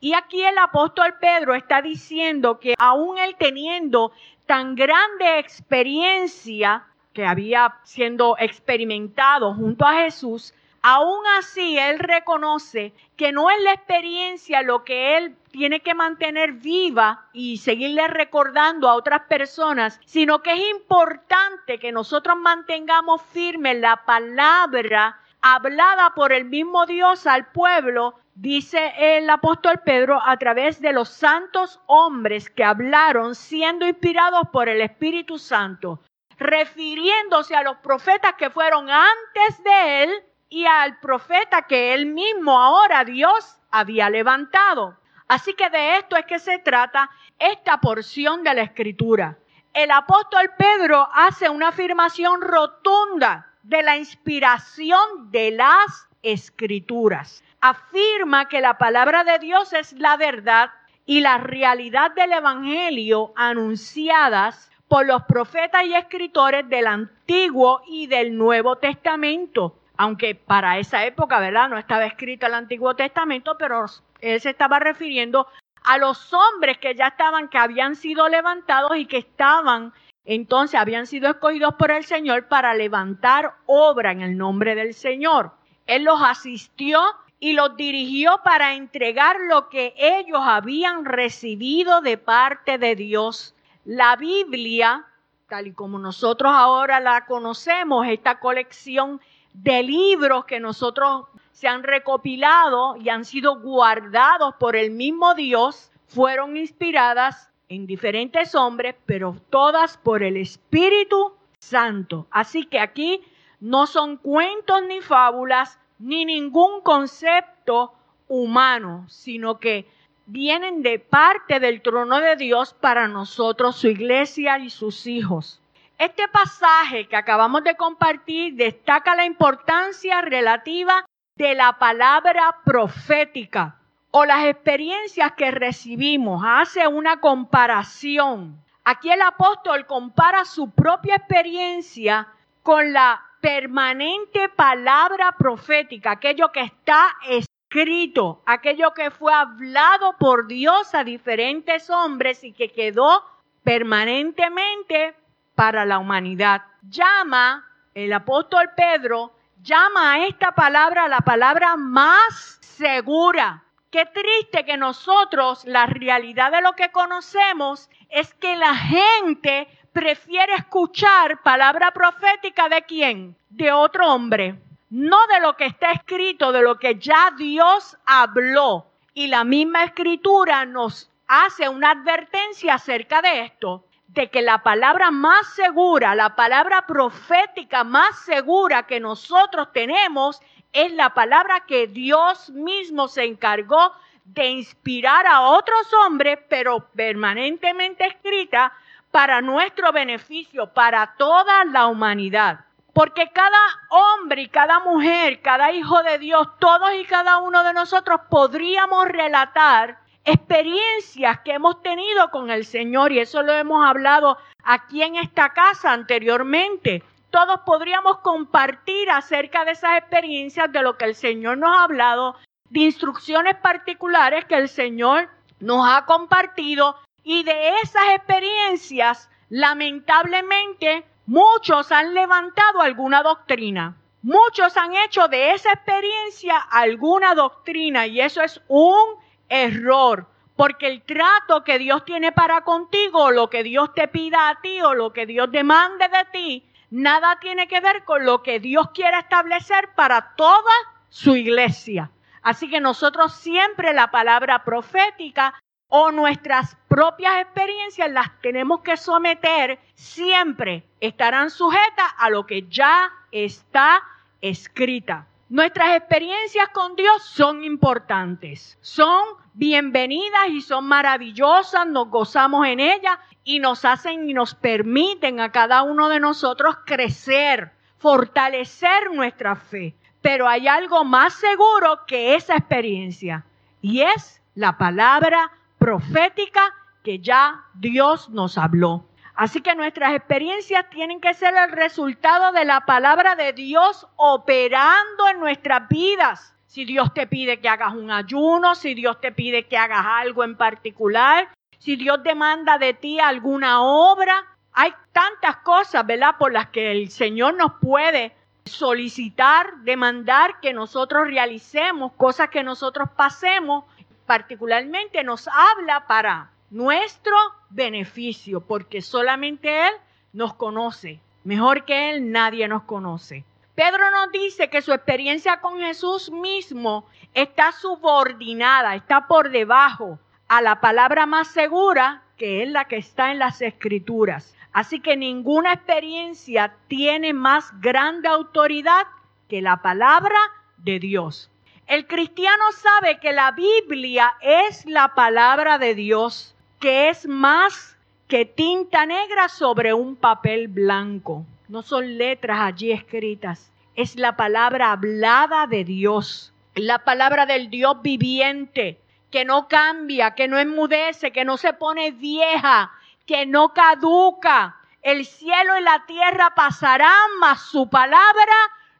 Y 0.00 0.14
aquí 0.14 0.42
el 0.42 0.58
apóstol 0.58 1.14
Pedro 1.20 1.54
está 1.54 1.80
diciendo 1.80 2.60
que 2.60 2.74
aún 2.78 3.18
él 3.18 3.36
teniendo 3.38 4.12
tan 4.44 4.74
grande 4.74 5.38
experiencia 5.38 6.84
que 7.12 7.24
había 7.24 7.74
siendo 7.82 8.36
experimentado 8.38 9.54
junto 9.54 9.86
a 9.86 9.94
Jesús, 9.94 10.54
aún 10.82 11.24
así 11.38 11.78
él 11.78 11.98
reconoce 11.98 12.92
que 13.16 13.32
no 13.32 13.50
es 13.50 13.60
la 13.62 13.72
experiencia 13.72 14.62
lo 14.62 14.84
que 14.84 15.16
él 15.16 15.34
tiene 15.56 15.80
que 15.80 15.94
mantener 15.94 16.52
viva 16.52 17.30
y 17.32 17.56
seguirle 17.56 18.08
recordando 18.08 18.90
a 18.90 18.94
otras 18.94 19.22
personas, 19.22 19.98
sino 20.04 20.42
que 20.42 20.52
es 20.52 20.60
importante 20.68 21.78
que 21.78 21.92
nosotros 21.92 22.36
mantengamos 22.36 23.22
firme 23.22 23.72
la 23.72 24.04
palabra 24.04 25.18
hablada 25.40 26.12
por 26.14 26.34
el 26.34 26.44
mismo 26.44 26.84
Dios 26.84 27.26
al 27.26 27.46
pueblo, 27.52 28.20
dice 28.34 28.92
el 28.98 29.30
apóstol 29.30 29.80
Pedro, 29.82 30.20
a 30.22 30.36
través 30.36 30.82
de 30.82 30.92
los 30.92 31.08
santos 31.08 31.80
hombres 31.86 32.50
que 32.50 32.62
hablaron 32.62 33.34
siendo 33.34 33.86
inspirados 33.88 34.42
por 34.52 34.68
el 34.68 34.82
Espíritu 34.82 35.38
Santo 35.38 36.02
refiriéndose 36.38 37.56
a 37.56 37.62
los 37.62 37.78
profetas 37.78 38.34
que 38.34 38.50
fueron 38.50 38.90
antes 38.90 39.64
de 39.64 40.02
él 40.02 40.10
y 40.50 40.66
al 40.66 41.00
profeta 41.00 41.62
que 41.62 41.94
él 41.94 42.04
mismo 42.04 42.60
ahora 42.60 43.04
Dios 43.04 43.56
había 43.70 44.10
levantado. 44.10 44.98
Así 45.28 45.54
que 45.54 45.68
de 45.70 45.98
esto 45.98 46.16
es 46.16 46.24
que 46.26 46.38
se 46.38 46.58
trata 46.58 47.10
esta 47.38 47.80
porción 47.80 48.44
de 48.44 48.54
la 48.54 48.62
escritura. 48.62 49.36
El 49.72 49.90
apóstol 49.90 50.50
Pedro 50.56 51.08
hace 51.12 51.50
una 51.50 51.68
afirmación 51.68 52.40
rotunda 52.40 53.52
de 53.62 53.82
la 53.82 53.96
inspiración 53.96 55.30
de 55.30 55.50
las 55.50 56.08
escrituras. 56.22 57.42
Afirma 57.60 58.48
que 58.48 58.60
la 58.60 58.78
palabra 58.78 59.24
de 59.24 59.38
Dios 59.38 59.72
es 59.72 59.92
la 59.94 60.16
verdad 60.16 60.70
y 61.04 61.20
la 61.20 61.38
realidad 61.38 62.12
del 62.12 62.32
Evangelio 62.32 63.32
anunciadas 63.36 64.70
por 64.88 65.06
los 65.06 65.24
profetas 65.24 65.84
y 65.84 65.94
escritores 65.94 66.68
del 66.68 66.86
Antiguo 66.86 67.82
y 67.86 68.06
del 68.06 68.36
Nuevo 68.36 68.76
Testamento. 68.76 69.76
Aunque 69.96 70.34
para 70.34 70.78
esa 70.78 71.04
época, 71.04 71.38
¿verdad? 71.38 71.68
No 71.68 71.78
estaba 71.78 72.04
escrito 72.06 72.46
el 72.46 72.54
Antiguo 72.54 72.94
Testamento, 72.94 73.56
pero 73.58 73.86
él 74.20 74.40
se 74.40 74.50
estaba 74.50 74.78
refiriendo 74.78 75.46
a 75.84 75.98
los 75.98 76.32
hombres 76.34 76.78
que 76.78 76.94
ya 76.94 77.08
estaban, 77.08 77.48
que 77.48 77.58
habían 77.58 77.94
sido 77.94 78.28
levantados 78.28 78.96
y 78.96 79.06
que 79.06 79.18
estaban, 79.18 79.92
entonces 80.24 80.78
habían 80.78 81.06
sido 81.06 81.30
escogidos 81.30 81.74
por 81.74 81.92
el 81.92 82.04
Señor 82.04 82.48
para 82.48 82.74
levantar 82.74 83.54
obra 83.66 84.10
en 84.10 84.20
el 84.20 84.36
nombre 84.36 84.74
del 84.74 84.94
Señor. 84.94 85.52
Él 85.86 86.04
los 86.04 86.20
asistió 86.20 87.00
y 87.38 87.52
los 87.52 87.76
dirigió 87.76 88.40
para 88.42 88.74
entregar 88.74 89.36
lo 89.48 89.68
que 89.68 89.94
ellos 89.96 90.40
habían 90.42 91.04
recibido 91.04 92.00
de 92.00 92.18
parte 92.18 92.78
de 92.78 92.96
Dios 92.96 93.54
la 93.86 94.16
Biblia, 94.16 95.06
tal 95.48 95.68
y 95.68 95.72
como 95.72 96.00
nosotros 96.00 96.52
ahora 96.52 96.98
la 96.98 97.24
conocemos, 97.24 98.04
esta 98.08 98.40
colección 98.40 99.20
de 99.62 99.82
libros 99.82 100.44
que 100.44 100.60
nosotros 100.60 101.24
se 101.52 101.68
han 101.68 101.82
recopilado 101.82 102.96
y 102.96 103.08
han 103.08 103.24
sido 103.24 103.60
guardados 103.60 104.54
por 104.58 104.76
el 104.76 104.90
mismo 104.90 105.34
Dios, 105.34 105.90
fueron 106.06 106.56
inspiradas 106.56 107.50
en 107.68 107.86
diferentes 107.86 108.54
hombres, 108.54 108.94
pero 109.06 109.36
todas 109.50 109.96
por 109.96 110.22
el 110.22 110.36
Espíritu 110.36 111.32
Santo. 111.58 112.26
Así 112.30 112.66
que 112.66 112.78
aquí 112.78 113.22
no 113.60 113.86
son 113.86 114.18
cuentos 114.18 114.82
ni 114.86 115.00
fábulas, 115.00 115.78
ni 115.98 116.24
ningún 116.24 116.82
concepto 116.82 117.92
humano, 118.28 119.06
sino 119.08 119.58
que 119.58 119.88
vienen 120.26 120.82
de 120.82 120.98
parte 120.98 121.58
del 121.58 121.80
trono 121.80 122.20
de 122.20 122.36
Dios 122.36 122.74
para 122.74 123.08
nosotros, 123.08 123.76
su 123.76 123.88
iglesia 123.88 124.58
y 124.58 124.70
sus 124.70 125.06
hijos. 125.06 125.60
Este 125.98 126.28
pasaje 126.28 127.08
que 127.08 127.16
acabamos 127.16 127.64
de 127.64 127.74
compartir 127.74 128.54
destaca 128.54 129.16
la 129.16 129.24
importancia 129.24 130.20
relativa 130.20 131.06
de 131.36 131.54
la 131.54 131.78
palabra 131.78 132.58
profética 132.64 133.78
o 134.10 134.26
las 134.26 134.44
experiencias 134.44 135.32
que 135.32 135.50
recibimos. 135.50 136.42
Hace 136.46 136.86
una 136.86 137.18
comparación. 137.20 138.62
Aquí 138.84 139.10
el 139.10 139.22
apóstol 139.22 139.86
compara 139.86 140.44
su 140.44 140.70
propia 140.70 141.16
experiencia 141.16 142.28
con 142.62 142.92
la 142.92 143.22
permanente 143.40 144.50
palabra 144.50 145.32
profética, 145.38 146.12
aquello 146.12 146.52
que 146.52 146.60
está 146.60 147.16
escrito, 147.26 148.42
aquello 148.44 148.92
que 148.92 149.10
fue 149.10 149.32
hablado 149.32 150.14
por 150.18 150.46
Dios 150.46 150.94
a 150.94 151.04
diferentes 151.04 151.88
hombres 151.88 152.44
y 152.44 152.52
que 152.52 152.70
quedó 152.70 153.24
permanentemente 153.64 155.14
para 155.56 155.84
la 155.84 155.98
humanidad. 155.98 156.62
Llama 156.82 157.66
el 157.94 158.12
apóstol 158.12 158.70
Pedro, 158.76 159.32
llama 159.62 160.12
a 160.12 160.26
esta 160.26 160.52
palabra 160.52 161.08
la 161.08 161.22
palabra 161.22 161.76
más 161.76 162.58
segura. 162.60 163.64
Qué 163.90 164.04
triste 164.06 164.64
que 164.64 164.76
nosotros, 164.76 165.64
la 165.64 165.86
realidad 165.86 166.52
de 166.52 166.60
lo 166.60 166.74
que 166.74 166.92
conocemos 166.92 167.88
es 168.10 168.34
que 168.34 168.54
la 168.56 168.74
gente 168.74 169.66
prefiere 169.92 170.54
escuchar 170.54 171.42
palabra 171.42 171.90
profética 171.92 172.68
de 172.68 172.82
quién? 172.82 173.36
De 173.48 173.72
otro 173.72 174.12
hombre. 174.12 174.60
No 174.90 175.16
de 175.28 175.40
lo 175.40 175.56
que 175.56 175.64
está 175.66 175.92
escrito, 175.92 176.52
de 176.52 176.60
lo 176.60 176.78
que 176.78 176.96
ya 176.96 177.32
Dios 177.36 177.96
habló. 178.04 178.86
Y 179.14 179.28
la 179.28 179.44
misma 179.44 179.84
escritura 179.84 180.66
nos 180.66 181.10
hace 181.26 181.68
una 181.68 181.92
advertencia 181.92 182.74
acerca 182.74 183.22
de 183.22 183.40
esto, 183.40 183.86
de 184.08 184.30
que 184.30 184.42
la 184.42 184.62
palabra 184.62 185.10
más 185.10 185.46
segura, 185.54 186.14
la 186.14 186.36
palabra 186.36 186.86
profética 186.86 187.84
más 187.84 188.18
segura 188.20 188.86
que 188.86 189.00
nosotros 189.00 189.72
tenemos 189.72 190.40
es 190.72 190.92
la 190.92 191.14
palabra 191.14 191.64
que 191.66 191.86
Dios 191.86 192.50
mismo 192.50 193.08
se 193.08 193.24
encargó 193.24 193.92
de 194.24 194.46
inspirar 194.46 195.26
a 195.26 195.42
otros 195.42 195.92
hombres, 196.04 196.38
pero 196.48 196.88
permanentemente 196.94 198.06
escrita 198.06 198.72
para 199.10 199.40
nuestro 199.40 199.92
beneficio, 199.92 200.72
para 200.72 201.14
toda 201.16 201.64
la 201.64 201.86
humanidad. 201.86 202.60
Porque 202.92 203.30
cada 203.32 203.58
hombre 203.90 204.42
y 204.42 204.48
cada 204.48 204.80
mujer, 204.80 205.40
cada 205.42 205.70
hijo 205.72 206.02
de 206.02 206.18
Dios, 206.18 206.48
todos 206.58 206.90
y 206.94 207.04
cada 207.04 207.38
uno 207.38 207.62
de 207.62 207.72
nosotros 207.72 208.20
podríamos 208.28 209.06
relatar 209.08 209.98
experiencias 210.26 211.40
que 211.40 211.52
hemos 211.52 211.80
tenido 211.82 212.30
con 212.30 212.50
el 212.50 212.64
Señor 212.64 213.12
y 213.12 213.20
eso 213.20 213.42
lo 213.42 213.52
hemos 213.52 213.86
hablado 213.86 214.36
aquí 214.64 215.02
en 215.02 215.14
esta 215.16 215.52
casa 215.52 215.92
anteriormente. 215.92 217.04
Todos 217.30 217.60
podríamos 217.64 218.18
compartir 218.18 219.08
acerca 219.08 219.64
de 219.64 219.72
esas 219.72 219.98
experiencias, 219.98 220.70
de 220.72 220.82
lo 220.82 220.98
que 220.98 221.04
el 221.04 221.14
Señor 221.14 221.58
nos 221.58 221.76
ha 221.76 221.84
hablado, 221.84 222.36
de 222.70 222.80
instrucciones 222.80 223.54
particulares 223.56 224.44
que 224.46 224.56
el 224.56 224.68
Señor 224.68 225.28
nos 225.60 225.88
ha 225.88 226.04
compartido 226.06 226.96
y 227.22 227.44
de 227.44 227.78
esas 227.82 228.02
experiencias, 228.14 229.30
lamentablemente, 229.48 231.04
muchos 231.26 231.92
han 231.92 232.14
levantado 232.14 232.80
alguna 232.80 233.22
doctrina. 233.22 233.96
Muchos 234.22 234.76
han 234.76 234.92
hecho 234.96 235.28
de 235.28 235.52
esa 235.52 235.72
experiencia 235.72 236.58
alguna 236.58 237.34
doctrina 237.34 238.08
y 238.08 238.20
eso 238.20 238.42
es 238.42 238.60
un 238.66 239.24
error. 239.48 240.26
Porque 240.56 240.86
el 240.86 241.02
trato 241.02 241.64
que 241.64 241.78
Dios 241.78 242.04
tiene 242.04 242.32
para 242.32 242.62
contigo, 242.62 243.30
lo 243.30 243.50
que 243.50 243.62
Dios 243.62 243.92
te 243.94 244.08
pida 244.08 244.48
a 244.48 244.60
ti 244.60 244.80
o 244.80 244.94
lo 244.94 245.12
que 245.12 245.26
Dios 245.26 245.50
demande 245.50 246.08
de 246.08 246.24
ti, 246.32 246.70
nada 246.90 247.38
tiene 247.40 247.68
que 247.68 247.80
ver 247.80 248.04
con 248.04 248.24
lo 248.24 248.42
que 248.42 248.58
Dios 248.58 248.90
quiere 248.94 249.18
establecer 249.18 249.90
para 249.94 250.34
toda 250.36 250.72
su 251.10 251.36
iglesia. 251.36 252.10
Así 252.42 252.70
que 252.70 252.80
nosotros 252.80 253.34
siempre 253.34 253.92
la 253.92 254.10
palabra 254.10 254.64
profética 254.64 255.54
o 255.88 256.10
nuestras 256.10 256.76
propias 256.88 257.40
experiencias 257.40 258.10
las 258.10 258.40
tenemos 258.40 258.80
que 258.80 258.96
someter, 258.96 259.78
siempre 259.94 260.84
estarán 261.00 261.50
sujetas 261.50 262.12
a 262.18 262.30
lo 262.30 262.46
que 262.46 262.66
ya 262.68 263.12
está 263.30 264.02
escrita. 264.40 265.26
Nuestras 265.48 265.96
experiencias 265.96 266.70
con 266.70 266.96
Dios 266.96 267.22
son 267.22 267.62
importantes, 267.62 268.76
son 268.80 269.24
bienvenidas 269.54 270.48
y 270.50 270.60
son 270.60 270.88
maravillosas, 270.88 271.86
nos 271.86 272.08
gozamos 272.08 272.66
en 272.66 272.80
ellas 272.80 273.16
y 273.44 273.60
nos 273.60 273.84
hacen 273.84 274.28
y 274.28 274.34
nos 274.34 274.56
permiten 274.56 275.38
a 275.38 275.52
cada 275.52 275.84
uno 275.84 276.08
de 276.08 276.18
nosotros 276.18 276.78
crecer, 276.84 277.70
fortalecer 277.96 279.12
nuestra 279.14 279.54
fe. 279.54 279.94
Pero 280.20 280.48
hay 280.48 280.66
algo 280.66 281.04
más 281.04 281.34
seguro 281.34 282.00
que 282.08 282.34
esa 282.34 282.56
experiencia 282.56 283.46
y 283.80 284.00
es 284.00 284.42
la 284.56 284.76
palabra 284.76 285.52
profética 285.78 286.74
que 287.04 287.20
ya 287.20 287.66
Dios 287.74 288.30
nos 288.30 288.58
habló. 288.58 289.06
Así 289.36 289.60
que 289.60 289.74
nuestras 289.74 290.14
experiencias 290.14 290.88
tienen 290.88 291.20
que 291.20 291.34
ser 291.34 291.54
el 291.54 291.70
resultado 291.70 292.52
de 292.52 292.64
la 292.64 292.86
palabra 292.86 293.36
de 293.36 293.52
Dios 293.52 294.06
operando 294.16 295.28
en 295.28 295.40
nuestras 295.40 295.86
vidas. 295.90 296.54
Si 296.66 296.86
Dios 296.86 297.12
te 297.12 297.26
pide 297.26 297.60
que 297.60 297.68
hagas 297.68 297.92
un 297.94 298.10
ayuno, 298.10 298.74
si 298.74 298.94
Dios 298.94 299.20
te 299.20 299.32
pide 299.32 299.64
que 299.64 299.76
hagas 299.76 300.06
algo 300.06 300.42
en 300.42 300.56
particular, 300.56 301.48
si 301.78 301.96
Dios 301.96 302.22
demanda 302.22 302.78
de 302.78 302.94
ti 302.94 303.20
alguna 303.20 303.82
obra, 303.82 304.42
hay 304.72 304.94
tantas 305.12 305.58
cosas, 305.58 306.06
¿verdad?, 306.06 306.36
por 306.38 306.52
las 306.52 306.70
que 306.70 306.90
el 306.90 307.10
Señor 307.10 307.54
nos 307.54 307.74
puede 307.74 308.34
solicitar, 308.64 309.76
demandar 309.82 310.60
que 310.60 310.72
nosotros 310.72 311.28
realicemos, 311.28 312.12
cosas 312.12 312.48
que 312.48 312.62
nosotros 312.62 313.10
pasemos, 313.14 313.84
particularmente 314.24 315.22
nos 315.22 315.46
habla 315.46 316.06
para 316.06 316.50
nuestro 316.76 317.34
beneficio, 317.70 318.60
porque 318.60 319.00
solamente 319.00 319.88
Él 319.88 319.94
nos 320.34 320.54
conoce. 320.54 321.20
Mejor 321.42 321.86
que 321.86 322.10
Él 322.10 322.30
nadie 322.30 322.68
nos 322.68 322.82
conoce. 322.82 323.44
Pedro 323.74 324.10
nos 324.10 324.30
dice 324.30 324.68
que 324.68 324.82
su 324.82 324.92
experiencia 324.92 325.60
con 325.60 325.78
Jesús 325.78 326.30
mismo 326.30 327.06
está 327.32 327.72
subordinada, 327.72 328.94
está 328.94 329.26
por 329.26 329.50
debajo 329.50 330.18
a 330.48 330.60
la 330.60 330.80
palabra 330.80 331.24
más 331.24 331.48
segura, 331.48 332.22
que 332.36 332.62
es 332.62 332.68
la 332.68 332.84
que 332.84 332.98
está 332.98 333.32
en 333.32 333.38
las 333.38 333.62
escrituras. 333.62 334.54
Así 334.72 335.00
que 335.00 335.16
ninguna 335.16 335.72
experiencia 335.72 336.76
tiene 336.88 337.32
más 337.32 337.72
grande 337.80 338.28
autoridad 338.28 339.06
que 339.48 339.62
la 339.62 339.80
palabra 339.80 340.38
de 340.76 340.98
Dios. 340.98 341.50
El 341.86 342.06
cristiano 342.06 342.64
sabe 342.72 343.18
que 343.18 343.32
la 343.32 343.52
Biblia 343.52 344.34
es 344.42 344.84
la 344.84 345.14
palabra 345.14 345.78
de 345.78 345.94
Dios 345.94 346.55
que 346.80 347.08
es 347.08 347.26
más 347.26 347.96
que 348.28 348.44
tinta 348.44 349.06
negra 349.06 349.48
sobre 349.48 349.94
un 349.94 350.16
papel 350.16 350.68
blanco. 350.68 351.44
No 351.68 351.82
son 351.82 352.18
letras 352.18 352.60
allí 352.60 352.92
escritas, 352.92 353.72
es 353.94 354.16
la 354.16 354.36
palabra 354.36 354.92
hablada 354.92 355.66
de 355.66 355.84
Dios, 355.84 356.52
la 356.74 356.98
palabra 357.00 357.46
del 357.46 357.70
Dios 357.70 358.02
viviente, 358.02 359.00
que 359.30 359.44
no 359.44 359.68
cambia, 359.68 360.34
que 360.34 360.48
no 360.48 360.58
enmudece, 360.58 361.32
que 361.32 361.44
no 361.44 361.56
se 361.56 361.72
pone 361.72 362.12
vieja, 362.12 362.92
que 363.26 363.46
no 363.46 363.72
caduca. 363.72 364.76
El 365.02 365.24
cielo 365.24 365.78
y 365.78 365.82
la 365.82 366.04
tierra 366.06 366.54
pasarán, 366.54 367.38
mas 367.40 367.62
su 367.62 367.88
palabra 367.88 368.54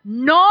no 0.04 0.46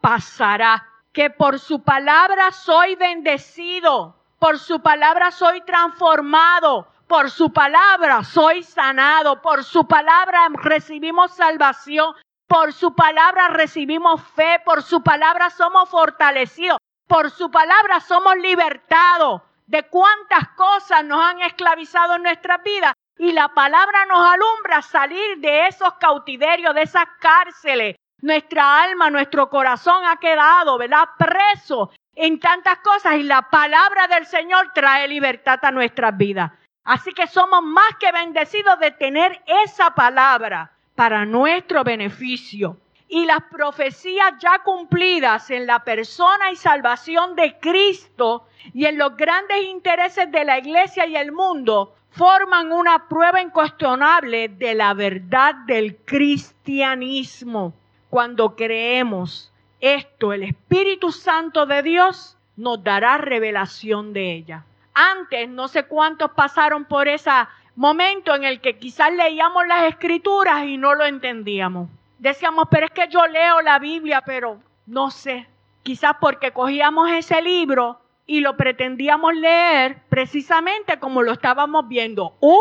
pasará. 0.00 0.86
Que 1.12 1.30
por 1.30 1.58
su 1.58 1.82
palabra 1.82 2.52
soy 2.52 2.94
bendecido 2.94 4.17
por 4.38 4.58
su 4.58 4.80
palabra 4.80 5.30
soy 5.30 5.62
transformado. 5.62 6.86
Por 7.06 7.30
su 7.30 7.52
palabra 7.52 8.22
soy 8.22 8.62
sanado. 8.62 9.42
Por 9.42 9.64
su 9.64 9.86
palabra 9.86 10.48
recibimos 10.52 11.34
salvación. 11.34 12.14
Por 12.46 12.72
su 12.72 12.94
palabra 12.94 13.48
recibimos 13.48 14.22
fe. 14.34 14.60
Por 14.64 14.82
su 14.82 15.02
palabra 15.02 15.50
somos 15.50 15.88
fortalecidos. 15.88 16.78
Por 17.08 17.30
su 17.30 17.50
palabra 17.50 18.00
somos 18.00 18.36
libertados. 18.36 19.42
De 19.66 19.82
cuántas 19.88 20.48
cosas 20.50 21.04
nos 21.04 21.20
han 21.20 21.40
esclavizado 21.42 22.14
en 22.14 22.22
nuestras 22.22 22.62
vidas. 22.62 22.92
Y 23.18 23.32
la 23.32 23.48
palabra 23.48 24.06
nos 24.06 24.24
alumbra 24.24 24.82
salir 24.82 25.38
de 25.38 25.66
esos 25.66 25.94
cautiverios, 25.94 26.74
de 26.74 26.82
esas 26.82 27.06
cárceles. 27.18 27.96
Nuestra 28.20 28.82
alma, 28.82 29.10
nuestro 29.10 29.50
corazón 29.50 30.04
ha 30.06 30.16
quedado, 30.16 30.78
¿verdad? 30.78 31.08
Preso 31.18 31.90
en 32.20 32.40
tantas 32.40 32.80
cosas 32.80 33.14
y 33.14 33.22
la 33.22 33.42
palabra 33.42 34.08
del 34.08 34.26
Señor 34.26 34.72
trae 34.74 35.06
libertad 35.06 35.60
a 35.62 35.70
nuestras 35.70 36.16
vidas. 36.16 36.50
Así 36.82 37.12
que 37.12 37.28
somos 37.28 37.62
más 37.62 37.94
que 38.00 38.10
bendecidos 38.10 38.80
de 38.80 38.90
tener 38.90 39.40
esa 39.64 39.94
palabra 39.94 40.72
para 40.96 41.24
nuestro 41.24 41.84
beneficio. 41.84 42.76
Y 43.06 43.24
las 43.24 43.44
profecías 43.44 44.32
ya 44.40 44.58
cumplidas 44.64 45.48
en 45.50 45.68
la 45.68 45.84
persona 45.84 46.50
y 46.50 46.56
salvación 46.56 47.36
de 47.36 47.56
Cristo 47.60 48.48
y 48.74 48.86
en 48.86 48.98
los 48.98 49.16
grandes 49.16 49.62
intereses 49.62 50.28
de 50.32 50.44
la 50.44 50.58
iglesia 50.58 51.06
y 51.06 51.14
el 51.14 51.30
mundo 51.30 51.94
forman 52.10 52.72
una 52.72 53.08
prueba 53.08 53.40
incuestionable 53.40 54.48
de 54.48 54.74
la 54.74 54.92
verdad 54.92 55.54
del 55.66 55.98
cristianismo. 55.98 57.74
Cuando 58.10 58.56
creemos 58.56 59.52
esto, 59.80 60.32
el 60.32 60.42
Espíritu 60.42 61.12
Santo 61.12 61.66
de 61.66 61.82
Dios 61.82 62.36
nos 62.56 62.82
dará 62.82 63.18
revelación 63.18 64.12
de 64.12 64.32
ella. 64.32 64.64
Antes, 64.94 65.48
no 65.48 65.68
sé 65.68 65.84
cuántos 65.84 66.32
pasaron 66.32 66.84
por 66.84 67.06
ese 67.06 67.30
momento 67.76 68.34
en 68.34 68.42
el 68.42 68.60
que 68.60 68.78
quizás 68.78 69.12
leíamos 69.12 69.66
las 69.68 69.84
escrituras 69.84 70.64
y 70.64 70.76
no 70.76 70.94
lo 70.94 71.04
entendíamos. 71.04 71.88
Decíamos, 72.18 72.66
pero 72.68 72.86
es 72.86 72.92
que 72.92 73.06
yo 73.08 73.24
leo 73.28 73.60
la 73.62 73.78
Biblia, 73.78 74.22
pero 74.26 74.58
no 74.86 75.10
sé. 75.12 75.46
Quizás 75.84 76.16
porque 76.20 76.50
cogíamos 76.50 77.10
ese 77.12 77.40
libro 77.40 78.00
y 78.26 78.40
lo 78.40 78.56
pretendíamos 78.56 79.34
leer 79.34 80.02
precisamente 80.08 80.98
como 80.98 81.22
lo 81.22 81.32
estábamos 81.32 81.86
viendo, 81.86 82.36
un 82.40 82.58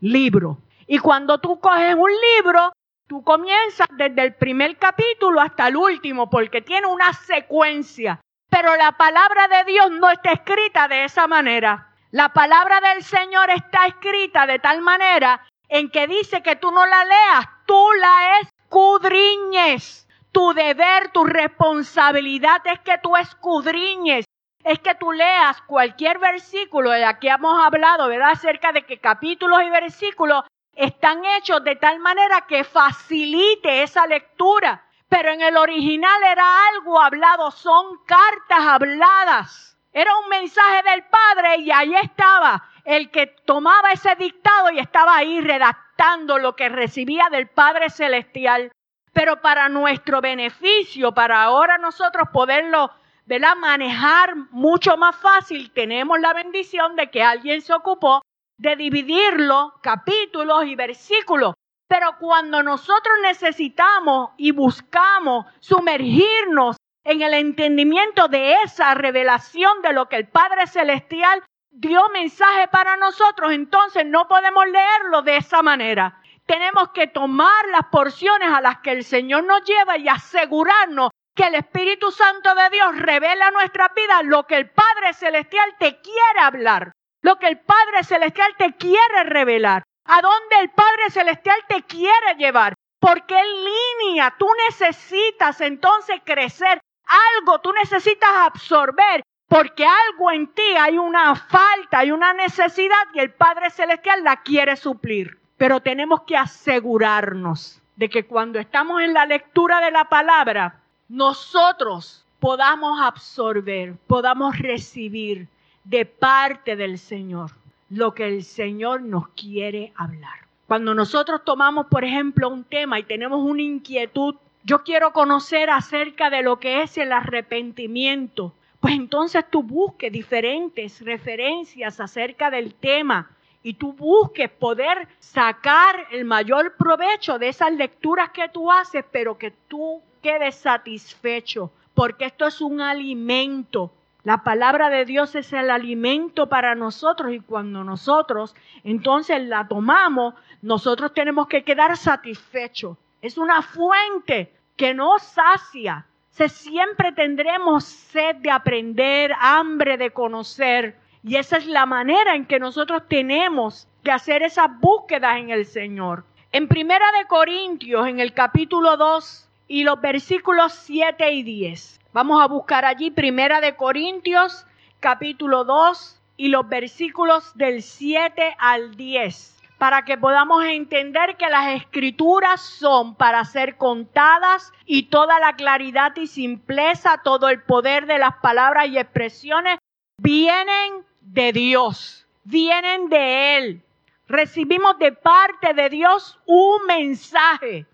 libro. 0.00 0.58
Y 0.86 0.98
cuando 0.98 1.38
tú 1.38 1.58
coges 1.58 1.94
un 1.96 2.10
libro, 2.36 2.72
tú 3.06 3.22
comienzas 3.22 3.88
desde 3.90 4.22
el 4.22 4.34
primer 4.34 4.78
capítulo 4.78 5.40
hasta 5.40 5.68
el 5.68 5.76
último, 5.76 6.30
porque 6.30 6.62
tiene 6.62 6.86
una 6.86 7.12
secuencia. 7.12 8.20
Pero 8.50 8.76
la 8.76 8.92
palabra 8.92 9.48
de 9.48 9.64
Dios 9.64 9.90
no 9.90 10.10
está 10.10 10.32
escrita 10.32 10.88
de 10.88 11.04
esa 11.04 11.26
manera. 11.26 11.94
La 12.10 12.30
palabra 12.34 12.80
del 12.80 13.02
Señor 13.02 13.50
está 13.50 13.86
escrita 13.86 14.46
de 14.46 14.58
tal 14.58 14.82
manera 14.82 15.40
en 15.68 15.90
que 15.90 16.06
dice 16.06 16.42
que 16.42 16.56
tú 16.56 16.70
no 16.70 16.84
la 16.84 17.04
leas, 17.04 17.46
tú 17.66 17.82
la 17.98 18.40
escudriñes. 18.40 20.06
Tu 20.32 20.52
deber, 20.54 21.10
tu 21.12 21.24
responsabilidad 21.24 22.62
es 22.66 22.80
que 22.80 22.96
tú 23.02 23.16
escudriñes, 23.16 24.24
es 24.64 24.78
que 24.78 24.94
tú 24.94 25.12
leas 25.12 25.60
cualquier 25.62 26.18
versículo, 26.18 26.90
de 26.90 27.04
aquí 27.04 27.28
hemos 27.28 27.62
hablado, 27.62 28.08
¿verdad? 28.08 28.30
Acerca 28.30 28.72
de 28.72 28.82
que 28.82 28.98
capítulos 28.98 29.62
y 29.62 29.68
versículos 29.68 30.44
están 30.74 31.24
hechos 31.24 31.62
de 31.64 31.76
tal 31.76 31.98
manera 32.00 32.42
que 32.42 32.64
facilite 32.64 33.82
esa 33.82 34.06
lectura. 34.06 34.84
Pero 35.08 35.30
en 35.30 35.42
el 35.42 35.56
original 35.56 36.22
era 36.22 36.68
algo 36.68 37.00
hablado, 37.00 37.50
son 37.50 37.98
cartas 38.06 38.66
habladas. 38.66 39.76
Era 39.92 40.16
un 40.16 40.28
mensaje 40.28 40.90
del 40.90 41.04
Padre 41.04 41.56
y 41.58 41.70
ahí 41.70 41.94
estaba 41.96 42.66
el 42.84 43.10
que 43.10 43.26
tomaba 43.26 43.92
ese 43.92 44.14
dictado 44.16 44.70
y 44.70 44.78
estaba 44.78 45.16
ahí 45.16 45.40
redactando 45.40 46.38
lo 46.38 46.56
que 46.56 46.68
recibía 46.70 47.28
del 47.30 47.48
Padre 47.48 47.90
Celestial. 47.90 48.72
Pero 49.12 49.42
para 49.42 49.68
nuestro 49.68 50.22
beneficio, 50.22 51.12
para 51.12 51.42
ahora 51.42 51.76
nosotros 51.76 52.28
poderlo 52.32 52.90
¿verdad? 53.26 53.54
manejar 53.56 54.34
mucho 54.50 54.96
más 54.96 55.14
fácil, 55.16 55.70
tenemos 55.72 56.18
la 56.20 56.32
bendición 56.32 56.96
de 56.96 57.10
que 57.10 57.22
alguien 57.22 57.60
se 57.60 57.74
ocupó 57.74 58.22
de 58.62 58.76
dividirlo 58.76 59.74
capítulos 59.82 60.64
y 60.66 60.76
versículos. 60.76 61.54
Pero 61.88 62.16
cuando 62.20 62.62
nosotros 62.62 63.16
necesitamos 63.20 64.30
y 64.36 64.52
buscamos 64.52 65.46
sumergirnos 65.58 66.76
en 67.04 67.22
el 67.22 67.34
entendimiento 67.34 68.28
de 68.28 68.54
esa 68.64 68.94
revelación 68.94 69.82
de 69.82 69.92
lo 69.92 70.08
que 70.08 70.14
el 70.14 70.28
Padre 70.28 70.68
Celestial 70.68 71.42
dio 71.72 72.08
mensaje 72.10 72.68
para 72.68 72.96
nosotros, 72.96 73.50
entonces 73.50 74.06
no 74.06 74.28
podemos 74.28 74.64
leerlo 74.68 75.22
de 75.22 75.38
esa 75.38 75.60
manera. 75.62 76.22
Tenemos 76.46 76.90
que 76.90 77.08
tomar 77.08 77.66
las 77.72 77.86
porciones 77.90 78.48
a 78.52 78.60
las 78.60 78.78
que 78.78 78.92
el 78.92 79.02
Señor 79.02 79.42
nos 79.42 79.64
lleva 79.64 79.98
y 79.98 80.08
asegurarnos 80.08 81.10
que 81.34 81.44
el 81.44 81.56
Espíritu 81.56 82.12
Santo 82.12 82.54
de 82.54 82.70
Dios 82.70 82.96
revela 82.96 83.48
a 83.48 83.50
nuestra 83.50 83.88
vida 83.88 84.22
lo 84.22 84.46
que 84.46 84.56
el 84.56 84.70
Padre 84.70 85.14
Celestial 85.14 85.74
te 85.80 86.00
quiere 86.00 86.40
hablar 86.40 86.92
lo 87.22 87.38
que 87.38 87.46
el 87.46 87.60
Padre 87.60 88.04
Celestial 88.04 88.52
te 88.58 88.74
quiere 88.74 89.24
revelar, 89.24 89.84
a 90.04 90.20
dónde 90.20 90.56
el 90.60 90.70
Padre 90.70 91.10
Celestial 91.10 91.56
te 91.68 91.82
quiere 91.84 92.34
llevar. 92.36 92.74
Porque 93.00 93.34
en 93.36 94.08
línea 94.08 94.34
tú 94.38 94.46
necesitas 94.68 95.60
entonces 95.60 96.20
crecer, 96.24 96.80
algo 97.06 97.60
tú 97.60 97.72
necesitas 97.72 98.30
absorber, 98.36 99.24
porque 99.48 99.84
algo 99.84 100.30
en 100.30 100.46
ti 100.54 100.76
hay 100.78 100.98
una 100.98 101.34
falta, 101.34 101.98
hay 101.98 102.12
una 102.12 102.32
necesidad 102.32 103.08
y 103.12 103.20
el 103.20 103.32
Padre 103.32 103.70
Celestial 103.70 104.22
la 104.22 104.42
quiere 104.42 104.76
suplir. 104.76 105.38
Pero 105.56 105.80
tenemos 105.80 106.22
que 106.22 106.36
asegurarnos 106.36 107.80
de 107.96 108.08
que 108.08 108.24
cuando 108.24 108.58
estamos 108.58 109.02
en 109.02 109.14
la 109.14 109.26
lectura 109.26 109.80
de 109.80 109.90
la 109.90 110.08
palabra, 110.08 110.80
nosotros 111.08 112.24
podamos 112.40 113.00
absorber, 113.00 113.96
podamos 114.06 114.58
recibir 114.58 115.48
de 115.84 116.04
parte 116.06 116.76
del 116.76 116.98
Señor 116.98 117.50
lo 117.92 118.14
que 118.14 118.26
el 118.26 118.42
Señor 118.42 119.02
nos 119.02 119.28
quiere 119.28 119.92
hablar. 119.96 120.46
Cuando 120.66 120.94
nosotros 120.94 121.42
tomamos, 121.44 121.88
por 121.88 122.04
ejemplo, 122.04 122.48
un 122.48 122.64
tema 122.64 122.98
y 122.98 123.02
tenemos 123.02 123.42
una 123.42 123.60
inquietud, 123.60 124.36
yo 124.64 124.82
quiero 124.82 125.12
conocer 125.12 125.68
acerca 125.68 126.30
de 126.30 126.42
lo 126.42 126.58
que 126.58 126.82
es 126.82 126.96
el 126.96 127.12
arrepentimiento, 127.12 128.54
pues 128.80 128.94
entonces 128.94 129.44
tú 129.50 129.62
busques 129.62 130.10
diferentes 130.10 131.02
referencias 131.02 132.00
acerca 132.00 132.50
del 132.50 132.72
tema 132.72 133.30
y 133.62 133.74
tú 133.74 133.92
busques 133.92 134.48
poder 134.48 135.06
sacar 135.18 136.06
el 136.12 136.24
mayor 136.24 136.74
provecho 136.76 137.38
de 137.38 137.48
esas 137.48 137.72
lecturas 137.72 138.30
que 138.30 138.48
tú 138.48 138.72
haces, 138.72 139.04
pero 139.12 139.36
que 139.36 139.50
tú 139.68 140.00
quedes 140.22 140.54
satisfecho, 140.54 141.70
porque 141.92 142.24
esto 142.24 142.46
es 142.46 142.62
un 142.62 142.80
alimento 142.80 143.92
la 144.24 144.44
palabra 144.44 144.88
de 144.88 145.04
Dios 145.04 145.34
es 145.34 145.52
el 145.52 145.68
alimento 145.68 146.48
para 146.48 146.76
nosotros 146.76 147.32
y 147.32 147.40
cuando 147.40 147.82
nosotros 147.82 148.54
entonces 148.84 149.42
la 149.42 149.66
tomamos, 149.66 150.34
nosotros 150.62 151.12
tenemos 151.12 151.48
que 151.48 151.64
quedar 151.64 151.96
satisfechos. 151.96 152.96
Es 153.20 153.36
una 153.36 153.62
fuente 153.62 154.52
que 154.76 154.94
nos 154.94 155.22
sacia. 155.22 156.06
Se 156.30 156.48
siempre 156.48 157.10
tendremos 157.12 157.84
sed 157.84 158.36
de 158.36 158.50
aprender, 158.50 159.32
hambre 159.40 159.96
de 159.96 160.10
conocer. 160.12 160.96
Y 161.24 161.36
esa 161.36 161.56
es 161.56 161.66
la 161.66 161.84
manera 161.84 162.36
en 162.36 162.46
que 162.46 162.60
nosotros 162.60 163.02
tenemos 163.08 163.88
que 164.04 164.12
hacer 164.12 164.42
esas 164.42 164.68
búsquedas 164.78 165.36
en 165.38 165.50
el 165.50 165.66
Señor. 165.66 166.24
En 166.52 166.68
Primera 166.68 167.06
de 167.18 167.26
Corintios, 167.26 168.06
en 168.06 168.20
el 168.20 168.32
capítulo 168.32 168.96
2 168.96 169.48
y 169.66 169.82
los 169.82 170.00
versículos 170.00 170.72
7 170.72 171.32
y 171.32 171.42
10. 171.42 172.01
Vamos 172.12 172.42
a 172.42 172.46
buscar 172.46 172.84
allí 172.84 173.10
Primera 173.10 173.62
de 173.62 173.74
Corintios, 173.74 174.66
capítulo 175.00 175.64
2 175.64 176.20
y 176.36 176.48
los 176.48 176.68
versículos 176.68 177.56
del 177.56 177.82
7 177.82 178.54
al 178.58 178.96
10, 178.96 179.56
para 179.78 180.04
que 180.04 180.18
podamos 180.18 180.62
entender 180.66 181.38
que 181.38 181.48
las 181.48 181.74
escrituras 181.74 182.60
son 182.60 183.14
para 183.14 183.42
ser 183.46 183.78
contadas 183.78 184.74
y 184.84 185.04
toda 185.04 185.40
la 185.40 185.56
claridad 185.56 186.14
y 186.16 186.26
simpleza, 186.26 187.22
todo 187.24 187.48
el 187.48 187.62
poder 187.62 188.04
de 188.04 188.18
las 188.18 188.36
palabras 188.42 188.88
y 188.88 188.98
expresiones 188.98 189.78
vienen 190.18 191.06
de 191.22 191.54
Dios, 191.54 192.26
vienen 192.44 193.08
de 193.08 193.56
Él. 193.56 193.82
Recibimos 194.28 194.98
de 194.98 195.12
parte 195.12 195.72
de 195.72 195.88
Dios 195.88 196.38
un 196.44 196.84
mensaje 196.86 197.86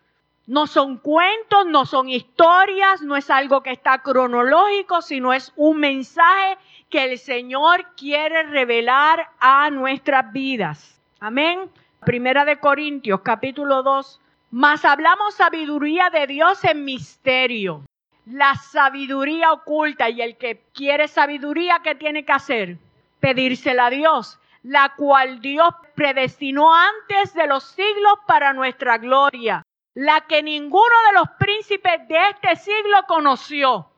no 0.49 0.67
son 0.67 0.97
cuentos, 0.97 1.67
no 1.67 1.85
son 1.85 2.09
historias, 2.09 3.03
no 3.03 3.17
es 3.17 3.29
algo 3.29 3.63
que 3.63 3.71
está 3.71 3.99
cronológico, 3.99 5.03
sino 5.03 5.35
es 5.35 5.53
un 5.57 5.79
mensaje 5.79 6.57
que 6.89 7.05
el 7.05 7.19
Señor 7.19 7.85
quiere 7.99 8.45
revelar 8.45 9.29
a 9.41 9.69
nuestras 9.69 10.33
vidas. 10.33 10.99
Amén. 11.21 11.71
Primera 12.01 12.47
de 12.47 12.59
Corintios, 12.59 13.21
capítulo 13.21 13.83
2. 13.83 14.23
Mas 14.51 14.87
hablamos 14.87 15.35
sabiduría 15.35 16.09
de 16.09 16.27
Dios 16.27 16.65
en 16.65 16.83
misterio. 16.83 17.85
La 18.25 18.55
sabiduría 18.55 19.53
oculta 19.53 20.09
y 20.09 20.23
el 20.23 20.39
que 20.39 20.63
quiere 20.73 21.09
sabiduría, 21.09 21.81
¿qué 21.85 21.95
tiene 21.95 22.25
que 22.25 22.33
hacer? 22.33 22.79
Pedírsela 23.21 23.87
a 23.87 23.91
Dios, 23.91 24.39
la 24.63 24.95
cual 24.97 25.43
Dios 25.43 25.75
predestinó 25.95 26.73
antes 26.75 27.35
de 27.35 27.47
los 27.47 27.65
siglos 27.65 28.15
para 28.27 28.55
nuestra 28.55 28.97
gloria 28.97 29.63
la 29.99 30.21
que 30.21 30.45
ninguno 30.45 30.95
de 31.09 31.19
los 31.19 31.29
príncipes 31.41 32.07
de 32.07 32.17
este 32.29 32.55
siglo 32.55 32.99
conoció, 33.09 33.89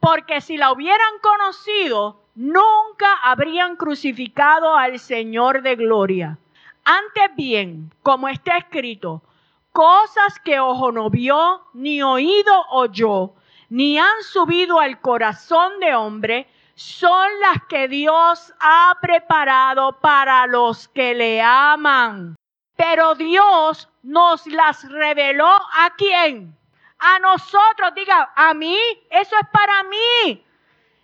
porque 0.00 0.40
si 0.40 0.56
la 0.56 0.72
hubieran 0.72 1.20
conocido, 1.22 2.22
nunca 2.34 3.06
habrían 3.22 3.76
crucificado 3.76 4.74
al 4.74 4.98
Señor 4.98 5.62
de 5.62 5.76
gloria. 5.76 6.38
Antes 6.84 7.36
bien, 7.36 7.92
como 8.02 8.26
está 8.26 8.56
escrito, 8.56 9.22
cosas 9.70 10.40
que 10.40 10.58
ojo 10.58 10.90
no 10.90 11.08
vio, 11.08 11.62
ni 11.72 12.02
oído 12.02 12.64
oyó, 12.70 13.30
ni 13.70 13.96
han 13.96 14.24
subido 14.24 14.80
al 14.80 15.00
corazón 15.00 15.78
de 15.78 15.94
hombre, 15.94 16.48
son 16.74 17.28
las 17.40 17.62
que 17.68 17.86
Dios 17.86 18.52
ha 18.58 18.98
preparado 19.00 20.00
para 20.00 20.48
los 20.48 20.88
que 20.88 21.14
le 21.14 21.40
aman. 21.40 22.34
Pero 22.76 23.14
Dios 23.14 23.88
nos 24.02 24.46
las 24.46 24.88
reveló 24.88 25.48
a 25.48 25.90
quién? 25.96 26.56
A 26.98 27.18
nosotros, 27.18 27.94
diga, 27.94 28.32
a 28.34 28.54
mí, 28.54 28.78
eso 29.10 29.36
es 29.40 29.48
para 29.52 29.82
mí. 29.84 30.44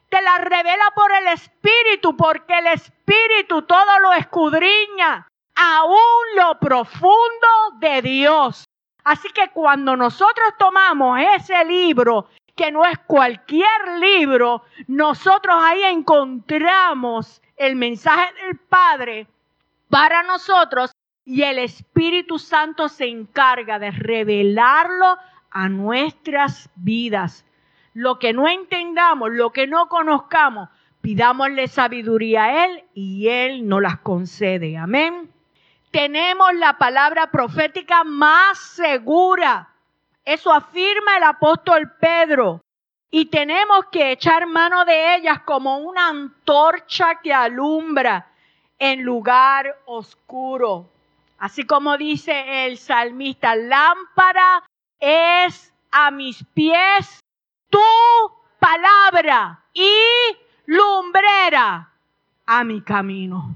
Te 0.09 0.21
la 0.23 0.39
revela 0.39 0.91
por 0.95 1.13
el 1.13 1.29
Espíritu, 1.29 2.17
porque 2.17 2.59
el 2.59 2.67
Espíritu 2.69 3.63
todo 3.63 3.99
lo 4.01 4.13
escudriña, 4.15 5.29
aún 5.55 6.37
lo 6.37 6.59
profundo 6.59 7.49
de 7.79 8.03
Dios. 8.03 8.65
Así 9.05 9.29
que 9.31 9.51
cuando 9.51 9.97
nosotros 9.97 10.55
tomamos 10.59 11.21
ese 11.37 11.65
libro, 11.65 12.29
que 12.57 12.73
no 12.73 12.85
es 12.85 12.99
cualquier 13.07 13.99
libro, 13.99 14.65
nosotros 14.89 15.57
ahí 15.59 15.83
encontramos 15.85 17.41
el 17.57 17.77
mensaje 17.77 18.33
del 18.45 18.59
Padre 18.59 19.27
para 19.89 20.23
nosotros 20.23 20.91
y 21.25 21.43
el 21.43 21.59
Espíritu 21.59 22.39
Santo 22.39 22.89
se 22.89 23.07
encarga 23.07 23.79
de 23.79 23.91
revelarlo 23.91 25.17
a 25.51 25.69
nuestras 25.69 26.71
vidas. 26.77 27.45
Lo 27.95 28.19
que 28.19 28.33
no 28.33 28.49
entendamos, 28.49 29.31
lo 29.33 29.51
que 29.51 29.67
no 29.67 29.89
conozcamos, 29.89 30.69
pidámosle 31.01 31.69
sabiduría 31.69 32.45
a 32.45 32.65
Él 32.67 32.85
y 32.95 33.29
Él 33.29 33.69
nos 33.69 33.83
las 33.83 33.99
concede. 33.99 34.77
Amén. 34.77 35.31
tenemos 35.91 36.55
la 36.55 36.79
palabra 36.79 37.31
profética 37.31 38.05
más 38.05 38.59
segura. 38.59 39.69
Eso 40.25 40.53
afirma 40.53 41.17
el 41.17 41.25
apóstol 41.25 41.93
Pedro. 41.99 42.61
Y 43.11 43.25
tenemos 43.27 43.87
que 43.91 44.13
echar 44.13 44.47
mano 44.47 44.85
de 44.85 45.17
ellas 45.17 45.41
como 45.41 45.79
una 45.79 46.09
antorcha 46.09 47.17
que 47.17 47.33
alumbra 47.33 48.29
en 48.79 49.03
lugar 49.03 49.77
oscuro. 49.87 50.89
Así 51.41 51.65
como 51.65 51.97
dice 51.97 52.67
el 52.67 52.77
salmista, 52.77 53.57
lámpara 53.57 54.63
es 54.99 55.73
a 55.91 56.11
mis 56.11 56.45
pies 56.53 57.19
tu 57.71 57.81
palabra 58.59 59.65
y 59.73 59.91
lumbrera 60.67 61.91
a 62.45 62.63
mi 62.63 62.83
camino. 62.83 63.55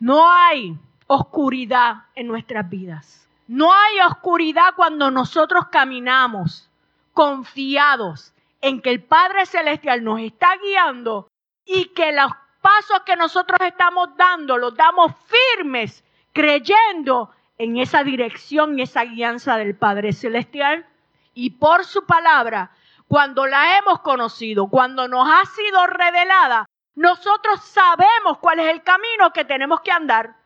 No 0.00 0.30
hay 0.30 0.78
oscuridad 1.06 2.04
en 2.14 2.26
nuestras 2.26 2.68
vidas. 2.68 3.26
No 3.48 3.72
hay 3.72 4.00
oscuridad 4.06 4.74
cuando 4.76 5.10
nosotros 5.10 5.68
caminamos 5.72 6.68
confiados 7.14 8.34
en 8.60 8.82
que 8.82 8.90
el 8.90 9.02
Padre 9.02 9.46
Celestial 9.46 10.04
nos 10.04 10.20
está 10.20 10.58
guiando 10.62 11.28
y 11.64 11.86
que 11.86 12.12
los 12.12 12.30
pasos 12.60 13.00
que 13.06 13.16
nosotros 13.16 13.58
estamos 13.62 14.14
dando 14.14 14.58
los 14.58 14.76
damos 14.76 15.12
firmes, 15.26 16.03
creyendo 16.34 17.30
en 17.56 17.78
esa 17.78 18.04
dirección 18.04 18.78
y 18.78 18.82
esa 18.82 19.04
guianza 19.04 19.56
del 19.56 19.74
Padre 19.74 20.12
Celestial. 20.12 20.86
Y 21.32 21.50
por 21.50 21.84
su 21.84 22.04
palabra, 22.04 22.72
cuando 23.08 23.46
la 23.46 23.78
hemos 23.78 24.00
conocido, 24.00 24.68
cuando 24.68 25.08
nos 25.08 25.26
ha 25.26 25.46
sido 25.46 25.86
revelada, 25.86 26.66
nosotros 26.96 27.60
sabemos 27.64 28.38
cuál 28.40 28.60
es 28.60 28.66
el 28.66 28.82
camino 28.82 29.32
que 29.32 29.44
tenemos 29.44 29.80
que 29.80 29.92
andar. 29.92 30.36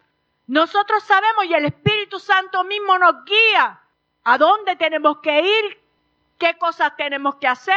Nosotros 0.46 1.02
sabemos 1.02 1.44
y 1.46 1.54
el 1.54 1.66
Espíritu 1.66 2.18
Santo 2.18 2.64
mismo 2.64 2.98
nos 2.98 3.24
guía 3.24 3.80
a 4.24 4.38
dónde 4.38 4.76
tenemos 4.76 5.18
que 5.18 5.40
ir, 5.42 5.78
qué 6.38 6.56
cosas 6.56 6.96
tenemos 6.96 7.36
que 7.36 7.48
hacer, 7.48 7.74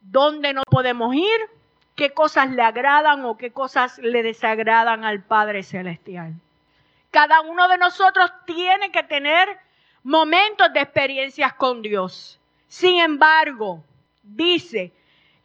dónde 0.00 0.54
no 0.54 0.62
podemos 0.70 1.14
ir, 1.14 1.40
qué 1.96 2.12
cosas 2.12 2.50
le 2.50 2.62
agradan 2.62 3.24
o 3.24 3.36
qué 3.36 3.52
cosas 3.52 3.98
le 3.98 4.22
desagradan 4.22 5.04
al 5.04 5.22
Padre 5.22 5.62
Celestial. 5.62 6.34
Cada 7.10 7.40
uno 7.40 7.68
de 7.68 7.78
nosotros 7.78 8.32
tiene 8.44 8.90
que 8.92 9.02
tener 9.02 9.58
momentos 10.02 10.72
de 10.72 10.80
experiencias 10.80 11.52
con 11.54 11.82
Dios. 11.82 12.40
Sin 12.68 13.00
embargo, 13.00 13.82
dice 14.22 14.92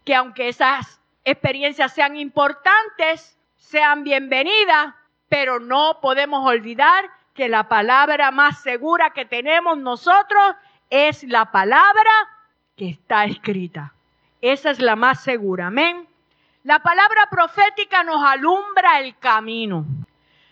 que 0.03 0.15
aunque 0.15 0.49
esas 0.49 1.01
experiencias 1.23 1.93
sean 1.93 2.15
importantes, 2.17 3.37
sean 3.57 4.03
bienvenidas, 4.03 4.93
pero 5.27 5.59
no 5.59 5.99
podemos 6.01 6.45
olvidar 6.45 7.09
que 7.33 7.49
la 7.49 7.67
palabra 7.67 8.31
más 8.31 8.61
segura 8.61 9.09
que 9.09 9.25
tenemos 9.25 9.77
nosotros 9.77 10.55
es 10.89 11.23
la 11.23 11.51
palabra 11.51 12.11
que 12.77 12.89
está 12.89 13.25
escrita. 13.25 13.93
Esa 14.39 14.69
es 14.69 14.79
la 14.79 14.95
más 14.95 15.23
segura. 15.23 15.67
Amén. 15.67 16.07
La 16.63 16.79
palabra 16.79 17.27
profética 17.29 18.03
nos 18.03 18.23
alumbra 18.23 18.99
el 18.99 19.17
camino. 19.17 19.85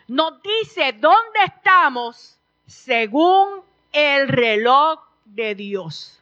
Nos 0.07 0.41
dice 0.41 0.93
dónde 0.93 1.39
estamos 1.45 2.39
según 2.65 3.61
el 3.91 4.27
reloj 4.27 4.99
de 5.25 5.55
Dios. 5.55 6.21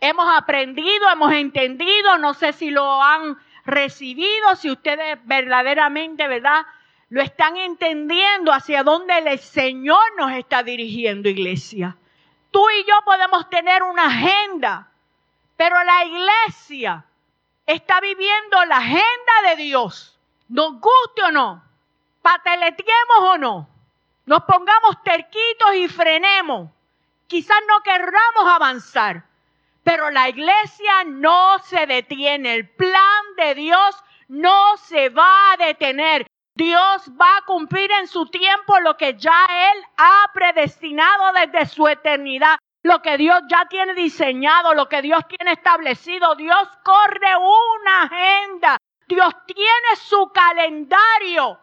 Hemos 0.00 0.26
aprendido, 0.36 1.08
hemos 1.10 1.32
entendido, 1.32 2.18
no 2.18 2.34
sé 2.34 2.52
si 2.52 2.70
lo 2.70 3.02
han 3.02 3.38
recibido, 3.64 4.56
si 4.56 4.70
ustedes 4.70 5.18
verdaderamente, 5.24 6.26
¿verdad? 6.26 6.66
lo 7.12 7.20
están 7.20 7.58
entendiendo 7.58 8.54
hacia 8.54 8.82
dónde 8.82 9.18
el 9.18 9.38
Señor 9.38 10.00
nos 10.16 10.32
está 10.32 10.62
dirigiendo, 10.62 11.28
iglesia. 11.28 11.94
Tú 12.50 12.64
y 12.70 12.88
yo 12.88 12.94
podemos 13.04 13.50
tener 13.50 13.82
una 13.82 14.06
agenda, 14.06 14.88
pero 15.58 15.76
la 15.84 16.06
iglesia 16.06 17.04
está 17.66 18.00
viviendo 18.00 18.64
la 18.64 18.78
agenda 18.78 19.32
de 19.46 19.56
Dios. 19.62 20.18
Nos 20.48 20.80
guste 20.80 21.22
o 21.24 21.30
no, 21.30 21.62
pateleteemos 22.22 23.18
o 23.18 23.38
no, 23.38 23.68
nos 24.24 24.44
pongamos 24.44 25.02
terquitos 25.02 25.74
y 25.74 25.88
frenemos. 25.88 26.70
Quizás 27.26 27.58
no 27.68 27.82
querramos 27.82 28.46
avanzar, 28.46 29.24
pero 29.82 30.10
la 30.10 30.28
iglesia 30.28 31.04
no 31.04 31.58
se 31.60 31.86
detiene. 31.86 32.54
El 32.54 32.68
plan 32.68 33.24
de 33.36 33.54
Dios 33.54 34.04
no 34.28 34.76
se 34.76 35.08
va 35.08 35.52
a 35.52 35.56
detener. 35.56 36.26
Dios 36.54 37.10
va 37.20 37.38
a 37.38 37.44
cumplir 37.46 37.90
en 37.92 38.06
su 38.06 38.26
tiempo 38.26 38.78
lo 38.80 38.96
que 38.96 39.14
ya 39.16 39.46
Él 39.72 39.84
ha 39.96 40.30
predestinado 40.34 41.32
desde 41.32 41.66
su 41.66 41.88
eternidad, 41.88 42.58
lo 42.82 43.00
que 43.00 43.16
Dios 43.16 43.40
ya 43.48 43.66
tiene 43.68 43.94
diseñado, 43.94 44.74
lo 44.74 44.88
que 44.88 45.02
Dios 45.02 45.22
tiene 45.26 45.52
establecido. 45.52 46.34
Dios 46.34 46.68
corre 46.84 47.36
una 47.36 48.02
agenda, 48.02 48.76
Dios 49.08 49.34
tiene 49.46 49.96
su 49.96 50.30
calendario. 50.32 51.58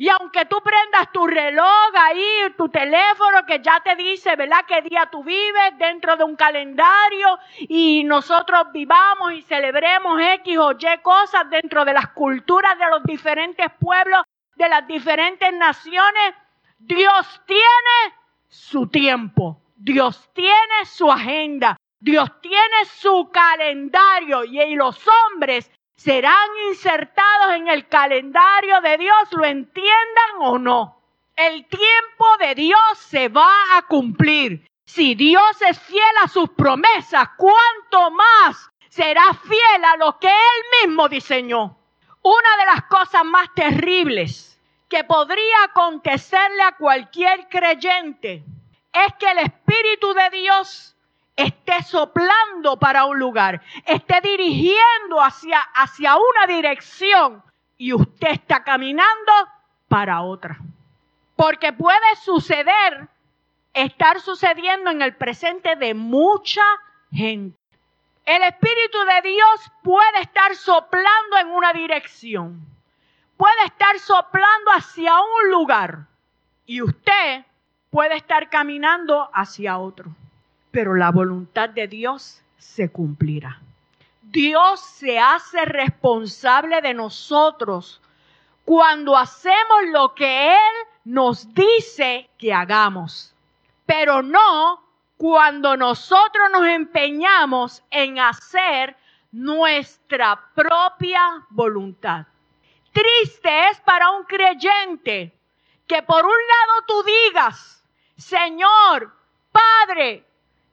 Y 0.00 0.08
aunque 0.08 0.44
tú 0.44 0.58
prendas 0.62 1.10
tu 1.12 1.26
reloj 1.26 1.90
ahí, 1.96 2.54
tu 2.56 2.68
teléfono 2.68 3.44
que 3.44 3.60
ya 3.60 3.80
te 3.80 3.96
dice, 3.96 4.36
¿verdad?, 4.36 4.64
qué 4.68 4.80
día 4.82 5.08
tú 5.10 5.24
vives 5.24 5.76
dentro 5.76 6.16
de 6.16 6.22
un 6.22 6.36
calendario 6.36 7.36
y 7.58 8.04
nosotros 8.04 8.68
vivamos 8.72 9.32
y 9.32 9.42
celebremos 9.42 10.20
X 10.20 10.56
o 10.58 10.70
Y 10.70 10.98
cosas 11.02 11.50
dentro 11.50 11.84
de 11.84 11.94
las 11.94 12.10
culturas 12.10 12.78
de 12.78 12.88
los 12.90 13.02
diferentes 13.02 13.66
pueblos, 13.80 14.22
de 14.54 14.68
las 14.68 14.86
diferentes 14.86 15.52
naciones, 15.52 16.34
Dios 16.78 17.42
tiene 17.44 18.14
su 18.46 18.86
tiempo, 18.86 19.60
Dios 19.74 20.30
tiene 20.32 20.84
su 20.84 21.10
agenda, 21.10 21.76
Dios 21.98 22.40
tiene 22.40 22.84
su 22.84 23.30
calendario 23.32 24.44
y 24.44 24.76
los 24.76 25.04
hombres 25.32 25.68
serán 25.98 26.48
insertados 26.68 27.54
en 27.56 27.66
el 27.66 27.88
calendario 27.88 28.80
de 28.82 28.98
Dios, 28.98 29.32
lo 29.32 29.44
entiendan 29.44 30.30
o 30.38 30.56
no. 30.56 31.02
El 31.34 31.66
tiempo 31.66 32.26
de 32.38 32.54
Dios 32.54 32.98
se 32.98 33.28
va 33.28 33.76
a 33.76 33.82
cumplir. 33.82 34.64
Si 34.86 35.16
Dios 35.16 35.60
es 35.68 35.78
fiel 35.80 36.16
a 36.22 36.28
sus 36.28 36.50
promesas, 36.50 37.30
¿cuánto 37.36 38.12
más 38.12 38.70
será 38.88 39.34
fiel 39.34 39.84
a 39.84 39.96
lo 39.96 40.20
que 40.20 40.28
Él 40.28 40.86
mismo 40.86 41.08
diseñó? 41.08 41.76
Una 42.22 42.56
de 42.58 42.66
las 42.66 42.84
cosas 42.84 43.24
más 43.24 43.52
terribles 43.54 44.56
que 44.88 45.02
podría 45.02 45.64
acontecerle 45.64 46.62
a 46.62 46.76
cualquier 46.76 47.48
creyente 47.48 48.44
es 48.92 49.14
que 49.18 49.30
el 49.32 49.38
Espíritu 49.38 50.14
de 50.14 50.30
Dios 50.30 50.96
esté 51.38 51.84
soplando 51.84 52.78
para 52.80 53.04
un 53.04 53.16
lugar, 53.16 53.62
esté 53.86 54.20
dirigiendo 54.20 55.22
hacia, 55.22 55.60
hacia 55.60 56.16
una 56.16 56.52
dirección 56.52 57.44
y 57.76 57.92
usted 57.92 58.30
está 58.32 58.64
caminando 58.64 59.32
para 59.86 60.22
otra. 60.22 60.58
Porque 61.36 61.72
puede 61.72 62.16
suceder, 62.24 63.08
estar 63.72 64.20
sucediendo 64.20 64.90
en 64.90 65.00
el 65.00 65.14
presente 65.14 65.76
de 65.76 65.94
mucha 65.94 66.64
gente. 67.12 67.56
El 68.24 68.42
Espíritu 68.42 68.98
de 69.04 69.30
Dios 69.30 69.72
puede 69.84 70.20
estar 70.22 70.56
soplando 70.56 71.38
en 71.40 71.50
una 71.50 71.72
dirección, 71.72 72.66
puede 73.36 73.64
estar 73.64 73.96
soplando 74.00 74.72
hacia 74.72 75.14
un 75.20 75.50
lugar 75.52 76.00
y 76.66 76.82
usted 76.82 77.44
puede 77.90 78.16
estar 78.16 78.50
caminando 78.50 79.30
hacia 79.32 79.78
otro 79.78 80.10
pero 80.70 80.94
la 80.94 81.10
voluntad 81.10 81.68
de 81.70 81.88
Dios 81.88 82.42
se 82.56 82.90
cumplirá. 82.90 83.60
Dios 84.22 84.80
se 84.80 85.18
hace 85.18 85.64
responsable 85.64 86.80
de 86.82 86.92
nosotros 86.92 88.00
cuando 88.64 89.16
hacemos 89.16 89.84
lo 89.90 90.14
que 90.14 90.52
Él 90.52 90.88
nos 91.04 91.54
dice 91.54 92.28
que 92.36 92.52
hagamos, 92.52 93.34
pero 93.86 94.22
no 94.22 94.82
cuando 95.16 95.76
nosotros 95.76 96.50
nos 96.52 96.66
empeñamos 96.66 97.82
en 97.90 98.18
hacer 98.18 98.94
nuestra 99.32 100.38
propia 100.54 101.46
voluntad. 101.50 102.26
Triste 102.92 103.68
es 103.70 103.80
para 103.80 104.10
un 104.10 104.24
creyente 104.24 105.32
que 105.86 106.02
por 106.02 106.24
un 106.24 106.30
lado 106.30 106.84
tú 106.86 107.02
digas, 107.02 107.82
Señor, 108.16 109.12
Padre, 109.50 110.27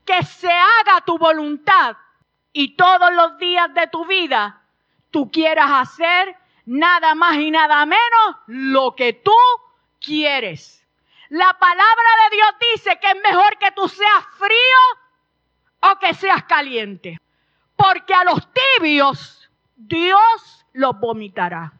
que 0.06 0.24
se 0.24 0.52
haga 0.52 1.02
tu 1.06 1.18
voluntad 1.18 1.98
y 2.54 2.76
todos 2.76 3.13
los 3.13 3.38
días 3.38 3.74
de 3.74 3.88
tu 3.88 4.06
vida 4.06 4.62
tú 5.12 5.30
quieras 5.32 5.70
hacer 5.72 6.36
nada 6.65 7.15
más 7.15 7.38
y 7.38 7.52
nada 7.52 7.86
menos 7.86 8.36
lo 8.48 8.96
que 8.96 9.13
tú 9.13 9.36
quieres. 10.00 10.86
La 11.30 11.58
palabra 11.58 12.10
de 12.24 12.36
Dios 12.36 12.50
dice 12.74 13.00
que 13.00 13.08
es 13.08 13.22
mejor 13.24 13.58
que 13.58 13.72
tú 13.72 13.88
seas 13.88 14.26
frío 14.38 15.91
o 15.91 16.00
que 16.00 16.13
seas 16.13 16.44
caliente. 16.44 17.20
Porque 17.76 18.13
a 18.13 18.24
los 18.24 18.48
tibios 18.54 19.50
Dios 19.76 20.65
los 20.74 21.00
vomitará. 21.00 21.74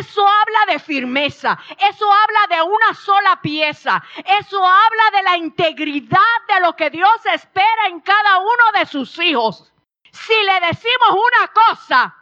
Eso 0.00 0.26
habla 0.26 0.72
de 0.72 0.78
firmeza, 0.80 1.56
eso 1.78 2.12
habla 2.12 2.56
de 2.56 2.62
una 2.62 2.92
sola 2.94 3.40
pieza, 3.40 4.02
eso 4.40 4.66
habla 4.66 5.10
de 5.12 5.22
la 5.22 5.36
integridad 5.36 6.18
de 6.48 6.60
lo 6.60 6.74
que 6.74 6.90
Dios 6.90 7.24
espera 7.32 7.86
en 7.88 8.00
cada 8.00 8.38
uno 8.38 8.78
de 8.78 8.86
sus 8.86 9.16
hijos. 9.20 9.72
Si 10.10 10.34
le 10.34 10.66
decimos 10.66 11.10
una 11.10 11.52
cosa, 11.52 12.16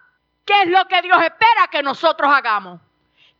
¿qué 0.44 0.62
es 0.62 0.68
lo 0.68 0.86
que 0.86 1.00
Dios 1.00 1.22
espera 1.22 1.68
que 1.70 1.82
nosotros 1.82 2.30
hagamos? 2.30 2.82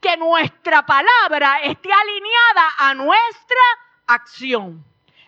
Que 0.01 0.17
nuestra 0.17 0.87
palabra 0.87 1.61
esté 1.63 1.93
alineada 1.93 2.75
a 2.79 2.95
nuestra 2.95 3.63
acción. 4.07 4.83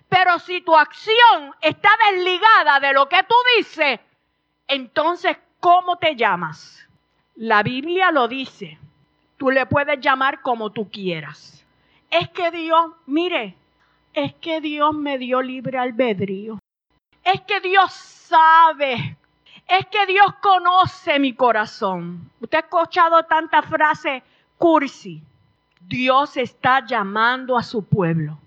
Pero 0.09 0.39
si 0.39 0.63
tu 0.63 0.75
acción 0.75 1.55
está 1.61 1.91
desligada 2.11 2.81
de 2.81 2.95
lo 2.95 3.09
que 3.09 3.23
tú 3.25 3.35
dices, 3.59 4.01
entonces, 4.69 5.37
¿cómo 5.61 5.97
te 5.97 6.17
llamas? 6.17 6.89
La 7.35 7.63
Biblia 7.63 8.11
lo 8.11 8.29
dice. 8.29 8.79
Tú 9.37 9.51
le 9.51 9.67
puedes 9.67 10.01
llamar 10.01 10.41
como 10.43 10.71
tú 10.71 10.91
quieras. 10.91 11.65
Es 12.11 12.29
que 12.31 12.51
Dios, 12.51 12.93
mire, 13.07 13.55
es 14.15 14.35
que 14.35 14.61
Dios 14.61 14.95
me 14.95 15.19
dio 15.19 15.43
libre 15.43 15.79
albedrío. 15.79 16.59
Es 17.23 17.41
que 17.43 17.61
Dios 17.61 17.93
sabe. 17.93 19.17
Es 19.69 19.87
que 19.87 20.07
Dios 20.07 20.35
conoce 20.41 21.19
mi 21.19 21.35
corazón. 21.35 22.31
Usted 22.41 22.59
ha 22.59 22.61
escuchado 22.61 23.23
tanta 23.25 23.63
frase 23.63 24.23
cursi. 24.57 25.23
Dios 25.81 26.37
está 26.37 26.85
llamando 26.85 27.59
a 27.59 27.63
su 27.63 27.85
pueblo 27.85 28.39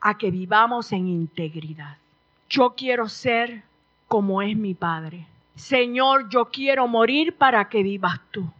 a 0.00 0.18
que 0.18 0.30
vivamos 0.30 0.92
en 0.92 1.08
integridad. 1.08 1.96
Yo 2.48 2.74
quiero 2.76 3.08
ser 3.08 3.62
como 4.08 4.42
es 4.42 4.56
mi 4.56 4.74
Padre. 4.74 5.26
Señor, 5.54 6.28
yo 6.28 6.46
quiero 6.46 6.88
morir 6.88 7.36
para 7.36 7.68
que 7.68 7.82
vivas 7.82 8.20
tú. 8.30 8.50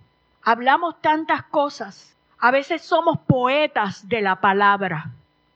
Hablamos 0.46 1.00
tantas 1.00 1.42
cosas. 1.44 2.14
A 2.38 2.50
veces 2.50 2.82
somos 2.82 3.18
poetas 3.20 4.06
de 4.06 4.20
la 4.20 4.42
palabra, 4.42 5.10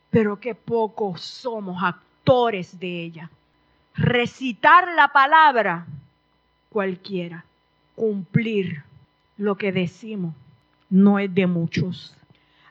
pero 0.09 0.39
que 0.39 0.55
pocos 0.55 1.21
somos 1.21 1.83
actores 1.83 2.79
de 2.79 3.03
ella. 3.03 3.29
Recitar 3.93 4.87
la 4.95 5.09
palabra, 5.09 5.85
cualquiera. 6.69 7.45
Cumplir 7.95 8.83
lo 9.37 9.55
que 9.57 9.71
decimos 9.71 10.33
no 10.89 11.19
es 11.19 11.33
de 11.35 11.45
muchos. 11.45 12.15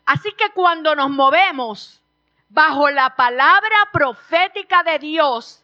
Así 0.04 0.32
que 0.32 0.50
cuando 0.54 0.96
nos 0.96 1.10
movemos 1.10 2.00
bajo 2.48 2.90
la 2.90 3.14
palabra 3.14 3.76
profética 3.92 4.82
de 4.82 4.98
Dios, 4.98 5.62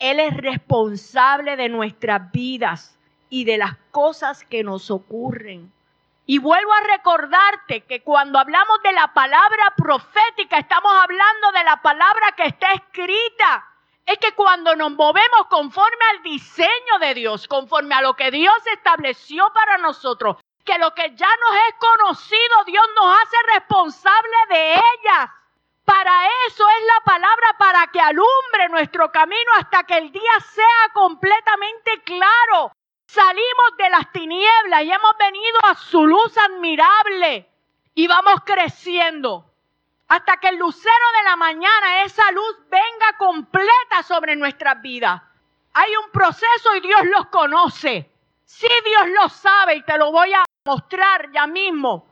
Él 0.00 0.18
es 0.18 0.36
responsable 0.36 1.56
de 1.56 1.68
nuestras 1.68 2.32
vidas 2.32 2.98
y 3.30 3.44
de 3.44 3.58
las 3.58 3.76
cosas 3.92 4.42
que 4.42 4.64
nos 4.64 4.90
ocurren. 4.90 5.70
Y 6.28 6.38
vuelvo 6.38 6.72
a 6.72 6.80
recordarte 6.80 7.84
que 7.84 8.02
cuando 8.02 8.40
hablamos 8.40 8.82
de 8.82 8.92
la 8.92 9.14
palabra 9.14 9.72
profética, 9.76 10.58
estamos 10.58 10.92
hablando 11.00 11.52
de 11.52 11.62
la 11.62 11.80
palabra 11.80 12.32
que 12.36 12.46
está 12.46 12.72
escrita. 12.72 13.64
Es 14.04 14.18
que 14.18 14.32
cuando 14.32 14.74
nos 14.74 14.90
movemos 14.90 15.46
conforme 15.48 16.04
al 16.10 16.22
diseño 16.24 16.98
de 17.00 17.14
Dios, 17.14 17.46
conforme 17.46 17.94
a 17.94 18.02
lo 18.02 18.14
que 18.14 18.32
Dios 18.32 18.56
estableció 18.72 19.52
para 19.52 19.78
nosotros, 19.78 20.36
que 20.64 20.76
lo 20.78 20.92
que 20.94 21.14
ya 21.14 21.28
nos 21.28 21.56
es 21.68 21.74
conocido, 21.78 22.64
Dios 22.66 22.84
nos 22.96 23.16
hace 23.18 23.36
responsable 23.54 24.36
de 24.48 24.74
ellas. 24.74 25.30
Para 25.84 26.26
eso 26.48 26.64
es 26.68 26.86
la 26.86 27.04
palabra, 27.04 27.56
para 27.56 27.86
que 27.86 28.00
alumbre 28.00 28.68
nuestro 28.70 29.12
camino 29.12 29.52
hasta 29.58 29.84
que 29.84 29.96
el 29.98 30.10
día 30.10 30.40
sea 30.40 30.92
completamente 30.92 32.02
claro. 32.02 32.72
Salimos 33.06 33.76
de 33.78 33.90
las 33.90 34.12
tinieblas 34.12 34.82
y 34.82 34.90
hemos 34.90 35.16
venido 35.18 35.58
a 35.64 35.74
su 35.74 36.06
luz 36.06 36.36
admirable 36.36 37.48
y 37.94 38.06
vamos 38.06 38.40
creciendo 38.44 39.50
hasta 40.08 40.36
que 40.38 40.48
el 40.48 40.56
lucero 40.56 41.06
de 41.18 41.24
la 41.24 41.36
mañana, 41.36 42.02
esa 42.04 42.30
luz 42.32 42.56
venga 42.68 43.16
completa 43.18 44.02
sobre 44.06 44.36
nuestras 44.36 44.80
vidas. 44.82 45.20
Hay 45.72 45.96
un 45.96 46.10
proceso 46.10 46.74
y 46.76 46.80
Dios 46.80 47.00
los 47.04 47.26
conoce. 47.26 48.10
Sí, 48.44 48.68
Dios 48.84 49.08
lo 49.08 49.28
sabe 49.28 49.76
y 49.76 49.82
te 49.82 49.98
lo 49.98 50.12
voy 50.12 50.32
a 50.32 50.44
mostrar 50.64 51.30
ya 51.32 51.46
mismo. 51.46 52.06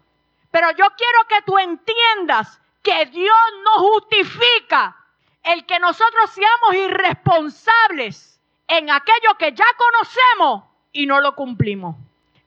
Pero 0.50 0.70
yo 0.72 0.86
quiero 0.96 1.24
que 1.28 1.42
tú 1.42 1.58
entiendas 1.58 2.60
que 2.82 3.06
Dios 3.06 3.36
no 3.64 3.82
justifica 3.90 4.96
el 5.42 5.64
que 5.66 5.78
nosotros 5.78 6.30
seamos 6.30 6.74
irresponsables 6.74 8.40
en 8.66 8.90
aquello 8.90 9.34
que 9.38 9.52
ya 9.52 9.66
conocemos 9.76 10.73
y 10.94 11.04
no 11.04 11.20
lo 11.20 11.34
cumplimos. 11.34 11.96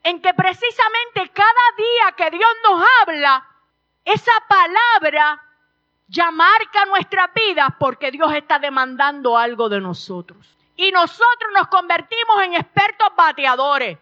En 0.02 0.20
que 0.20 0.34
precisamente 0.34 1.30
cada 1.32 1.66
día 1.76 2.12
que 2.16 2.36
Dios 2.36 2.50
nos 2.68 2.84
habla, 3.02 3.46
esa 4.04 4.32
palabra 4.48 5.40
ya 6.08 6.30
marca 6.30 6.86
nuestras 6.86 7.32
vidas 7.34 7.68
porque 7.78 8.10
Dios 8.10 8.34
está 8.34 8.58
demandando 8.58 9.38
algo 9.38 9.68
de 9.68 9.80
nosotros. 9.80 10.56
Y 10.76 10.90
nosotros 10.90 11.52
nos 11.54 11.68
convertimos 11.68 12.42
en 12.42 12.54
expertos 12.54 13.08
bateadores 13.16 13.98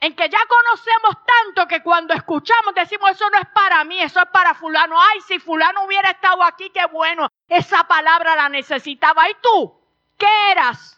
en 0.00 0.14
que 0.14 0.28
ya 0.28 0.38
conocemos 0.46 1.16
tanto 1.26 1.66
que 1.66 1.82
cuando 1.82 2.14
escuchamos 2.14 2.74
decimos 2.74 3.10
eso 3.10 3.28
no 3.30 3.38
es 3.38 3.48
para 3.48 3.82
mí, 3.84 4.00
eso 4.00 4.20
es 4.20 4.28
para 4.28 4.54
fulano. 4.54 4.96
Ay, 5.00 5.20
si 5.22 5.38
fulano 5.40 5.84
hubiera 5.84 6.10
estado 6.10 6.42
aquí, 6.44 6.70
qué 6.70 6.86
bueno. 6.86 7.28
Esa 7.48 7.84
palabra 7.88 8.36
la 8.36 8.48
necesitaba. 8.48 9.28
¿Y 9.28 9.34
tú? 9.42 9.74
¿Qué 10.16 10.28
eras? 10.52 10.97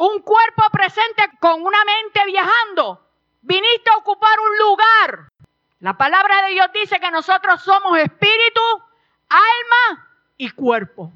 Un 0.00 0.22
cuerpo 0.22 0.62
presente 0.72 1.28
con 1.40 1.60
una 1.62 1.84
mente 1.84 2.24
viajando. 2.24 3.06
Viniste 3.42 3.90
a 3.90 3.98
ocupar 3.98 4.38
un 4.40 4.58
lugar. 4.58 5.28
La 5.80 5.94
palabra 5.94 6.42
de 6.42 6.54
Dios 6.54 6.68
dice 6.72 6.98
que 6.98 7.10
nosotros 7.10 7.62
somos 7.62 7.98
espíritu, 7.98 8.62
alma 9.28 10.08
y 10.36 10.50
cuerpo. 10.50 11.12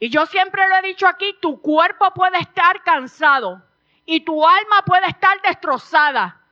Y 0.00 0.10
yo 0.10 0.26
siempre 0.26 0.68
lo 0.68 0.76
he 0.76 0.82
dicho 0.82 1.06
aquí, 1.06 1.36
tu 1.40 1.60
cuerpo 1.60 2.10
puede 2.12 2.38
estar 2.38 2.82
cansado 2.82 3.62
y 4.04 4.24
tu 4.24 4.46
alma 4.46 4.82
puede 4.84 5.06
estar 5.06 5.40
destrozada 5.42 6.44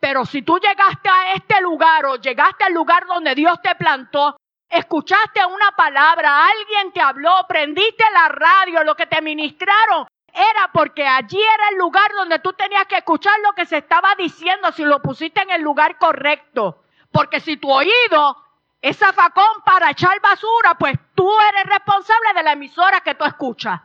pero 0.00 0.24
si 0.24 0.42
tú 0.42 0.58
llegaste 0.58 1.08
a 1.08 1.34
este 1.34 1.60
lugar 1.60 2.04
o 2.06 2.16
llegaste 2.16 2.64
al 2.64 2.72
lugar 2.72 3.06
donde 3.06 3.34
Dios 3.34 3.60
te 3.62 3.74
plantó, 3.74 4.36
escuchaste 4.68 5.44
una 5.44 5.72
palabra, 5.76 6.46
alguien 6.46 6.92
te 6.92 7.00
habló, 7.00 7.32
prendiste 7.48 8.04
la 8.12 8.28
radio, 8.28 8.84
lo 8.84 8.94
que 8.94 9.06
te 9.06 9.20
ministraron, 9.22 10.06
era 10.36 10.70
porque 10.72 11.06
allí 11.06 11.40
era 11.42 11.68
el 11.70 11.78
lugar 11.78 12.12
donde 12.14 12.38
tú 12.38 12.52
tenías 12.52 12.86
que 12.86 12.98
escuchar 12.98 13.34
lo 13.42 13.54
que 13.54 13.64
se 13.64 13.78
estaba 13.78 14.14
diciendo 14.16 14.70
si 14.72 14.84
lo 14.84 15.00
pusiste 15.00 15.40
en 15.40 15.50
el 15.50 15.62
lugar 15.62 15.96
correcto. 15.98 16.82
Porque 17.10 17.40
si 17.40 17.56
tu 17.56 17.72
oído 17.72 18.36
es 18.82 18.98
zafacón 18.98 19.62
para 19.64 19.90
echar 19.90 20.20
basura, 20.20 20.74
pues 20.74 20.94
tú 21.14 21.30
eres 21.40 21.64
responsable 21.64 22.34
de 22.34 22.42
la 22.42 22.52
emisora 22.52 23.00
que 23.00 23.14
tú 23.14 23.24
escuchas. 23.24 23.80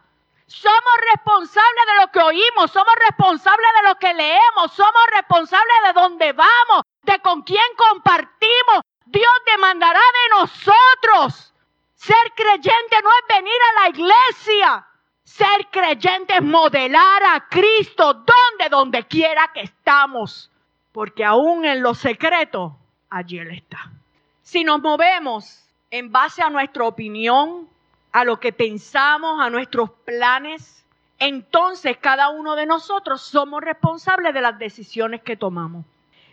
Somos 0.46 0.94
responsables 1.14 1.86
de 1.88 2.02
lo 2.02 2.12
que 2.12 2.20
oímos, 2.20 2.72
somos 2.72 2.94
responsables 3.08 3.70
de 3.82 3.88
lo 3.88 3.96
que 3.96 4.14
leemos, 4.14 4.74
somos 4.74 5.02
responsables 5.16 5.78
de 5.86 5.94
dónde 5.94 6.34
vamos, 6.34 6.84
de 7.04 7.20
con 7.22 7.44
quién 7.44 7.64
compartimos. 7.78 8.82
Dios 9.06 9.32
demandará 9.46 10.00
de 10.00 10.40
nosotros. 10.42 11.54
Ser 11.96 12.34
creyente 12.36 13.02
no 13.02 13.10
es 13.10 13.36
venir 13.38 13.62
a 13.70 13.82
la 13.82 13.90
iglesia. 13.90 14.88
Ser 15.32 15.68
creyente 15.72 16.34
es 16.36 16.44
modelar 16.44 17.24
a 17.24 17.48
Cristo 17.48 18.14
donde, 18.14 18.70
donde 18.70 19.08
quiera 19.08 19.50
que 19.54 19.62
estamos. 19.62 20.52
Porque 20.92 21.24
aún 21.24 21.64
en 21.64 21.82
lo 21.82 21.96
secreto, 21.96 22.78
allí 23.10 23.40
Él 23.40 23.52
está. 23.52 23.94
Si 24.42 24.66
nos 24.66 24.82
movemos 24.82 25.64
en 25.90 26.12
base 26.12 26.42
a 26.44 26.50
nuestra 26.50 26.84
opinión, 26.84 27.70
a 28.12 28.26
lo 28.26 28.42
que 28.42 28.52
pensamos, 28.52 29.40
a 29.40 29.50
nuestros 29.50 29.92
planes, 30.04 30.86
entonces 31.18 31.96
cada 31.96 32.28
uno 32.28 32.58
de 32.58 32.66
nosotros 32.66 33.22
somos 33.22 33.62
responsables 33.62 34.34
de 34.34 34.42
las 34.42 34.60
decisiones 34.60 35.22
que 35.22 35.38
tomamos. 35.38 35.86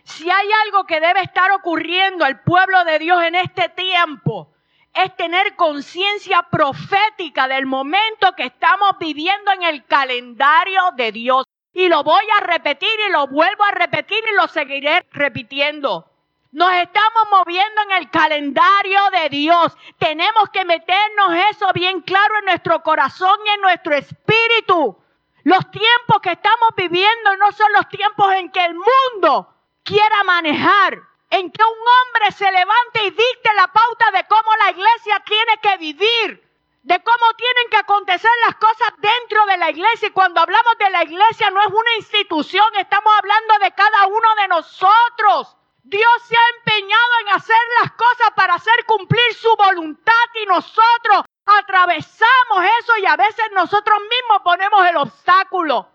Si 0.03 0.29
hay 0.29 0.47
algo 0.65 0.83
que 0.83 0.99
debe 0.99 1.21
estar 1.21 1.49
ocurriendo 1.51 2.25
al 2.25 2.41
pueblo 2.41 2.83
de 2.83 2.99
Dios 2.99 3.23
en 3.23 3.35
este 3.35 3.69
tiempo, 3.69 4.49
es 4.93 5.15
tener 5.15 5.55
conciencia 5.55 6.43
profética 6.49 7.47
del 7.47 7.65
momento 7.65 8.33
que 8.35 8.43
estamos 8.45 8.91
viviendo 8.99 9.51
en 9.51 9.63
el 9.63 9.85
calendario 9.85 10.81
de 10.95 11.11
Dios. 11.11 11.45
Y 11.73 11.87
lo 11.87 12.03
voy 12.03 12.25
a 12.37 12.43
repetir 12.43 12.89
y 13.07 13.11
lo 13.11 13.27
vuelvo 13.27 13.63
a 13.63 13.71
repetir 13.71 14.19
y 14.31 14.35
lo 14.35 14.47
seguiré 14.47 15.05
repitiendo. 15.11 16.09
Nos 16.51 16.73
estamos 16.73 17.23
moviendo 17.29 17.81
en 17.83 17.91
el 17.91 18.09
calendario 18.09 18.99
de 19.11 19.29
Dios. 19.29 19.77
Tenemos 19.99 20.49
que 20.51 20.65
meternos 20.65 21.35
eso 21.51 21.67
bien 21.73 22.01
claro 22.01 22.39
en 22.39 22.45
nuestro 22.45 22.81
corazón 22.81 23.37
y 23.45 23.49
en 23.49 23.61
nuestro 23.61 23.93
espíritu. 23.93 24.97
Los 25.43 25.69
tiempos 25.69 26.19
que 26.23 26.31
estamos 26.31 26.69
viviendo 26.75 27.37
no 27.37 27.51
son 27.51 27.71
los 27.73 27.87
tiempos 27.87 28.33
en 28.33 28.51
que 28.51 28.65
el 28.65 28.73
mundo 28.73 29.47
quiera 29.83 30.23
manejar, 30.23 30.99
en 31.29 31.51
que 31.51 31.63
un 31.63 31.69
hombre 31.69 32.31
se 32.31 32.51
levante 32.51 33.05
y 33.05 33.11
dicte 33.11 33.53
la 33.55 33.67
pauta 33.67 34.11
de 34.11 34.25
cómo 34.27 34.51
la 34.63 34.71
iglesia 34.71 35.21
tiene 35.25 35.57
que 35.61 35.77
vivir, 35.77 36.49
de 36.83 37.03
cómo 37.03 37.33
tienen 37.37 37.69
que 37.69 37.77
acontecer 37.77 38.31
las 38.45 38.55
cosas 38.55 38.93
dentro 38.97 39.45
de 39.45 39.57
la 39.57 39.69
iglesia. 39.69 40.07
Y 40.07 40.11
cuando 40.11 40.41
hablamos 40.41 40.77
de 40.79 40.89
la 40.89 41.03
iglesia 41.03 41.51
no 41.51 41.61
es 41.61 41.67
una 41.67 41.95
institución, 41.97 42.65
estamos 42.77 43.13
hablando 43.17 43.59
de 43.59 43.71
cada 43.71 44.07
uno 44.07 44.35
de 44.41 44.47
nosotros. 44.47 45.55
Dios 45.83 46.21
se 46.27 46.35
ha 46.35 46.57
empeñado 46.57 47.13
en 47.21 47.29
hacer 47.29 47.57
las 47.81 47.91
cosas 47.93 48.31
para 48.35 48.55
hacer 48.55 48.85
cumplir 48.85 49.33
su 49.33 49.55
voluntad 49.55 50.13
y 50.41 50.45
nosotros 50.45 51.23
atravesamos 51.45 52.63
eso 52.79 52.97
y 52.97 53.05
a 53.05 53.15
veces 53.15 53.45
nosotros 53.53 53.99
mismos 54.01 54.41
ponemos 54.43 54.85
el 54.87 54.97
obstáculo. 54.97 55.89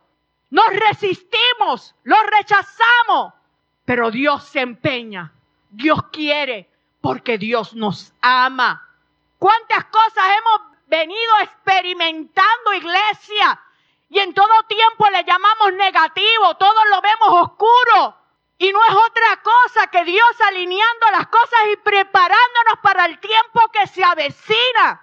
Nos 0.51 0.67
resistimos, 0.69 1.95
lo 2.05 2.21
rechazamos, 2.23 3.35
pero 3.85 4.11
Dios 4.11 4.45
se 4.45 4.61
empeña, 4.61 5.33
Dios 5.71 6.01
quiere, 6.11 6.69
porque 7.01 7.37
Dios 7.39 7.75
nos 7.75 8.13
ama. 8.21 8.89
¿Cuántas 9.39 9.85
cosas 9.87 10.25
hemos 10.39 10.79
venido 10.87 11.39
experimentando, 11.43 12.73
iglesia? 12.75 13.61
Y 14.09 14.19
en 14.21 14.33
todo 14.33 14.49
tiempo 14.69 15.09
le 15.11 15.25
llamamos 15.25 15.73
negativo, 15.75 16.55
todo 16.59 16.85
lo 16.87 17.01
vemos 17.03 17.43
oscuro. 17.43 18.17
Y 18.57 18.73
no 18.73 18.83
es 18.85 18.95
otra 18.95 19.43
cosa 19.43 19.89
que 19.89 20.05
Dios 20.05 20.41
alineando 20.49 21.11
las 21.11 21.27
cosas 21.27 21.59
y 21.73 21.77
preparándonos 21.77 22.79
para 22.83 23.07
el 23.07 23.19
tiempo 23.19 23.61
que 23.73 23.87
se 23.89 24.05
avecina. 24.05 25.03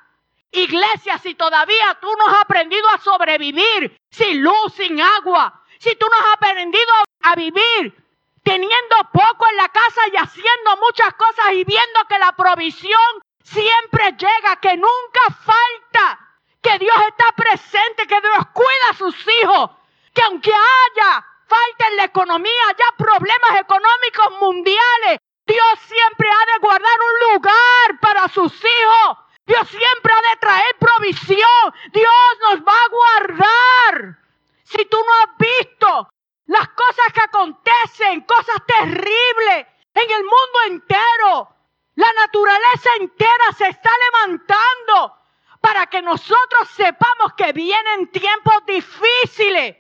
Iglesia, 0.52 1.18
si 1.20 1.36
todavía 1.36 1.98
tú 2.02 2.08
no 2.18 2.28
has 2.28 2.42
aprendido 2.42 2.88
a 2.90 2.98
sobrevivir 2.98 4.00
sin 4.10 4.42
luz, 4.42 4.74
sin 4.76 5.00
agua, 5.00 5.62
si 5.78 5.96
tú 5.96 6.08
no 6.10 6.18
has 6.18 6.34
aprendido 6.34 6.94
a 7.22 7.36
vivir 7.36 8.01
teniendo 8.44 8.96
poco 9.14 9.48
en 9.50 9.58
la 9.58 9.70
casa 9.70 10.02
y 10.12 10.18
haciendo 10.18 10.78
muchas 10.78 11.14
cosas 11.14 11.54
y 11.54 11.64
viendo 11.64 12.00
que 12.10 12.20
la 12.20 12.32
provisión 12.34 13.22
siempre 13.44 14.12
llega, 14.18 14.56
que 14.62 14.76
nunca 14.78 15.22
falta, 15.44 16.20
que 16.62 16.78
Dios 16.80 16.96
está 17.08 17.32
presente, 17.36 18.08
que 18.08 18.22
Dios 18.22 18.46
cuida 18.54 18.90
a 18.92 18.96
sus 18.96 19.16
hijos, 19.42 19.72
que 20.14 20.22
aunque 20.24 20.52
haya 20.52 21.26
falta 21.48 21.88
en 21.88 21.98
la 21.98 22.04
economía, 22.06 22.68
haya 22.70 22.96
problemas 22.98 23.60
económicos 23.60 24.32
mundiales, 24.40 25.20
Dios 25.46 25.80
siempre 25.86 26.30
ha 26.30 26.54
de 26.54 26.60
guardar 26.62 26.98
un 27.00 27.34
lugar 27.34 28.00
para 28.00 28.28
sus 28.30 28.54
hijos. 28.54 29.18
Dios 29.46 29.68
siempre 29.68 30.14
ha 30.14 30.30
de 30.30 30.38
traer 30.38 30.76
provisión. 30.80 31.74
Dios 31.92 32.12
nos 32.42 32.62
va 32.62 32.74
a 32.74 32.90
guardar. 32.90 34.18
Si 34.64 34.86
tú 34.86 34.98
no 34.98 35.14
has 35.24 35.38
visto 35.38 36.10
las 36.52 36.68
cosas 36.68 37.14
que 37.14 37.22
acontecen, 37.22 38.22
cosas 38.22 38.58
terribles 38.68 39.68
en 39.94 40.12
el 40.12 40.24
mundo 40.24 40.60
entero, 40.68 41.56
la 41.96 42.12
naturaleza 42.12 42.90
entera 43.00 43.54
se 43.58 43.70
está 43.70 43.90
levantando 44.12 45.16
para 45.62 45.86
que 45.88 46.02
nosotros 46.02 46.68
sepamos 46.76 47.34
que 47.38 47.54
vienen 47.54 48.12
tiempos 48.12 48.66
difíciles 48.68 49.78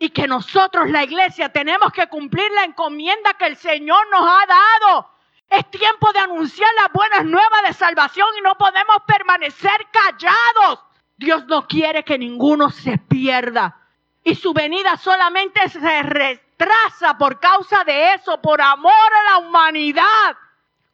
y 0.00 0.10
que 0.10 0.26
nosotros, 0.26 0.90
la 0.90 1.04
iglesia, 1.04 1.50
tenemos 1.50 1.92
que 1.92 2.08
cumplir 2.08 2.50
la 2.50 2.64
encomienda 2.64 3.34
que 3.34 3.46
el 3.46 3.56
Señor 3.56 4.04
nos 4.10 4.22
ha 4.22 4.44
dado. 4.46 5.10
Es 5.48 5.70
tiempo 5.70 6.12
de 6.12 6.18
anunciar 6.18 6.70
las 6.80 6.92
buenas 6.92 7.24
nuevas 7.26 7.62
de 7.64 7.74
salvación 7.74 8.28
y 8.36 8.40
no 8.40 8.58
podemos 8.58 8.96
permanecer 9.06 9.86
callados. 9.92 10.80
Dios 11.16 11.46
no 11.46 11.68
quiere 11.68 12.02
que 12.02 12.18
ninguno 12.18 12.70
se 12.70 12.98
pierda. 12.98 13.87
Y 14.28 14.34
su 14.34 14.52
venida 14.52 14.94
solamente 14.98 15.70
se 15.70 16.02
retrasa 16.02 17.16
por 17.16 17.40
causa 17.40 17.82
de 17.84 18.12
eso, 18.12 18.38
por 18.42 18.60
amor 18.60 18.92
a 18.92 19.22
la 19.30 19.38
humanidad. 19.38 20.36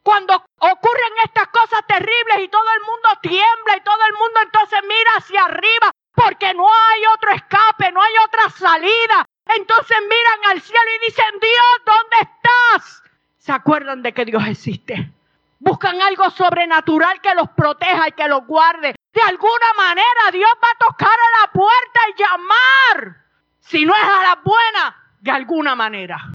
Cuando 0.04 0.34
ocurren 0.34 1.12
estas 1.24 1.48
cosas 1.48 1.84
terribles 1.84 2.44
y 2.44 2.46
todo 2.46 2.62
el 2.62 2.80
mundo 2.82 3.08
tiembla 3.22 3.76
y 3.76 3.80
todo 3.80 3.98
el 4.08 4.12
mundo 4.12 4.40
entonces 4.40 4.78
mira 4.84 5.10
hacia 5.16 5.44
arriba 5.46 5.90
porque 6.14 6.54
no 6.54 6.64
hay 6.64 7.00
otro 7.12 7.32
escape, 7.32 7.90
no 7.90 8.00
hay 8.00 8.12
otra 8.24 8.50
salida. 8.50 9.26
Entonces 9.46 9.96
miran 10.02 10.52
al 10.52 10.60
cielo 10.62 10.90
y 11.00 11.06
dicen, 11.06 11.40
Dios, 11.40 11.66
¿dónde 11.84 12.16
estás? 12.20 13.02
Se 13.38 13.50
acuerdan 13.50 14.00
de 14.02 14.14
que 14.14 14.26
Dios 14.26 14.46
existe. 14.46 15.10
Buscan 15.58 16.00
algo 16.02 16.30
sobrenatural 16.30 17.20
que 17.20 17.34
los 17.34 17.50
proteja 17.50 18.06
y 18.06 18.12
que 18.12 18.28
los 18.28 18.46
guarde. 18.46 18.94
De 19.12 19.22
alguna 19.22 19.72
manera 19.76 20.30
Dios 20.30 20.50
va 20.62 20.68
a 20.68 20.88
tocar 20.88 21.18
a 21.18 21.40
la 21.40 21.50
puerta 21.50 22.00
y 22.10 22.22
llamar. 22.22 23.23
Si 23.66 23.84
no 23.84 23.94
es 23.94 24.04
a 24.04 24.22
la 24.22 24.40
buena, 24.44 24.96
de 25.20 25.30
alguna 25.30 25.74
manera. 25.74 26.32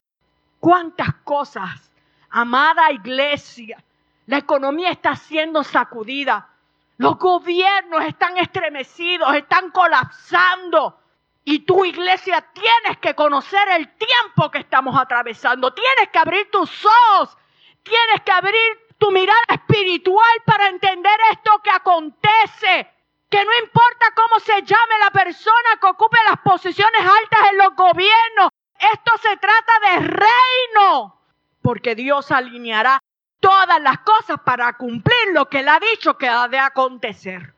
¿Cuántas 0.58 1.14
cosas 1.24 1.90
Amada 2.30 2.92
iglesia, 2.92 3.82
la 4.26 4.38
economía 4.38 4.90
está 4.90 5.16
siendo 5.16 5.64
sacudida. 5.64 6.48
Los 6.96 7.18
gobiernos 7.18 8.04
están 8.04 8.38
estremecidos, 8.38 9.34
están 9.34 9.70
colapsando. 9.70 11.00
Y 11.44 11.60
tu 11.60 11.84
iglesia 11.84 12.46
tienes 12.52 12.98
que 13.00 13.14
conocer 13.14 13.68
el 13.70 13.88
tiempo 13.96 14.50
que 14.50 14.58
estamos 14.58 14.96
atravesando. 14.96 15.72
Tienes 15.72 16.08
que 16.12 16.18
abrir 16.18 16.50
tus 16.52 16.86
ojos. 16.86 17.36
Tienes 17.82 18.20
que 18.24 18.30
abrir 18.30 18.86
tu 18.98 19.10
mirada 19.10 19.40
espiritual 19.48 20.42
para 20.44 20.68
entender 20.68 21.18
esto 21.32 21.50
que 21.64 21.70
acontece. 21.70 22.92
Que 23.30 23.44
no 23.44 23.50
importa 23.62 24.06
cómo 24.14 24.40
se 24.40 24.62
llame 24.62 24.98
la 25.02 25.10
persona 25.10 25.78
que 25.80 25.86
ocupe 25.86 26.18
las 26.28 26.40
posiciones 26.40 27.00
altas 27.00 27.50
en 27.50 27.58
los 27.58 27.74
gobiernos. 27.76 28.50
Esto 28.78 29.12
se 29.22 29.36
trata 29.36 29.72
de 29.86 30.06
reino 30.08 31.20
porque 31.62 31.94
Dios 31.94 32.32
alineará 32.32 32.98
todas 33.38 33.80
las 33.80 33.98
cosas 34.00 34.40
para 34.44 34.72
cumplir 34.76 35.32
lo 35.32 35.48
que 35.48 35.60
Él 35.60 35.68
ha 35.68 35.78
dicho 35.78 36.18
que 36.18 36.28
ha 36.28 36.48
de 36.48 36.58
acontecer. 36.58 37.54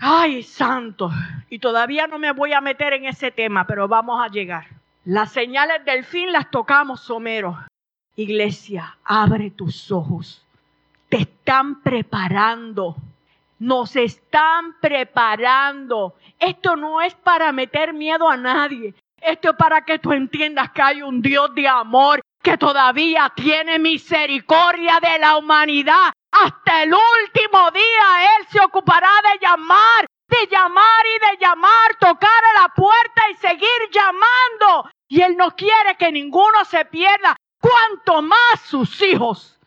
Ay, 0.00 0.42
santo. 0.42 1.10
Y 1.50 1.58
todavía 1.58 2.06
no 2.06 2.18
me 2.18 2.32
voy 2.32 2.52
a 2.52 2.60
meter 2.60 2.92
en 2.92 3.06
ese 3.06 3.30
tema, 3.30 3.66
pero 3.66 3.88
vamos 3.88 4.24
a 4.24 4.28
llegar. 4.28 4.66
Las 5.04 5.32
señales 5.32 5.84
del 5.84 6.04
fin 6.04 6.32
las 6.32 6.50
tocamos, 6.50 7.00
Somero. 7.00 7.58
Iglesia, 8.14 8.98
abre 9.04 9.50
tus 9.50 9.90
ojos. 9.90 10.44
Te 11.08 11.18
están 11.18 11.82
preparando. 11.82 12.96
Nos 13.58 13.96
están 13.96 14.78
preparando. 14.80 16.14
Esto 16.38 16.76
no 16.76 17.00
es 17.00 17.14
para 17.14 17.52
meter 17.52 17.92
miedo 17.92 18.28
a 18.28 18.36
nadie. 18.36 18.94
Esto 19.20 19.50
es 19.50 19.56
para 19.56 19.84
que 19.84 19.98
tú 19.98 20.12
entiendas 20.12 20.70
que 20.70 20.82
hay 20.82 21.02
un 21.02 21.20
Dios 21.20 21.54
de 21.54 21.66
amor 21.66 22.20
que 22.42 22.56
todavía 22.56 23.32
tiene 23.34 23.78
misericordia 23.78 25.00
de 25.00 25.18
la 25.18 25.36
humanidad. 25.36 26.12
Hasta 26.30 26.82
el 26.84 26.92
último 26.94 27.70
día 27.72 28.36
Él 28.38 28.46
se 28.50 28.60
ocupará 28.60 29.10
de 29.32 29.46
llamar, 29.46 30.06
de 30.28 30.46
llamar 30.46 31.04
y 31.16 31.26
de 31.26 31.44
llamar, 31.44 31.94
tocar 31.98 32.44
a 32.54 32.62
la 32.62 32.68
puerta 32.68 33.22
y 33.32 33.36
seguir 33.36 33.90
llamando. 33.90 34.90
Y 35.08 35.20
Él 35.22 35.36
no 35.36 35.56
quiere 35.56 35.96
que 35.98 36.12
ninguno 36.12 36.64
se 36.64 36.84
pierda, 36.84 37.36
cuanto 37.60 38.22
más 38.22 38.60
sus 38.64 39.00
hijos. 39.02 39.57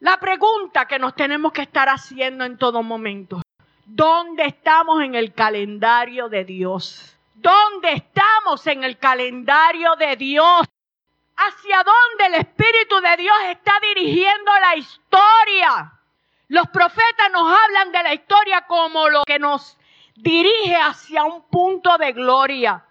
La 0.00 0.18
pregunta 0.18 0.86
que 0.86 0.98
nos 0.98 1.14
tenemos 1.14 1.52
que 1.52 1.62
estar 1.62 1.88
haciendo 1.88 2.44
en 2.44 2.56
todo 2.56 2.82
momento, 2.82 3.42
¿dónde 3.84 4.44
estamos 4.46 5.02
en 5.02 5.14
el 5.14 5.34
calendario 5.34 6.28
de 6.28 6.44
Dios? 6.44 7.16
¿Dónde 7.34 7.92
estamos 7.92 8.66
en 8.66 8.84
el 8.84 8.98
calendario 8.98 9.96
de 9.96 10.16
Dios? 10.16 10.66
hacia 11.38 11.84
dónde 11.84 12.26
el 12.26 12.34
Espíritu 12.34 13.00
de 13.00 13.16
Dios 13.16 13.36
está 13.50 13.72
dirigiendo 13.80 14.52
la 14.60 14.76
historia. 14.76 15.92
Los 16.48 16.68
profetas 16.68 17.30
nos 17.32 17.56
hablan 17.56 17.92
de 17.92 18.02
la 18.02 18.14
historia 18.14 18.62
como 18.62 19.08
lo 19.08 19.22
que 19.24 19.38
nos 19.38 19.78
dirige 20.16 20.74
hacia 20.74 21.24
un 21.24 21.42
punto 21.48 21.96
de 21.96 22.12
gloria. 22.12 22.84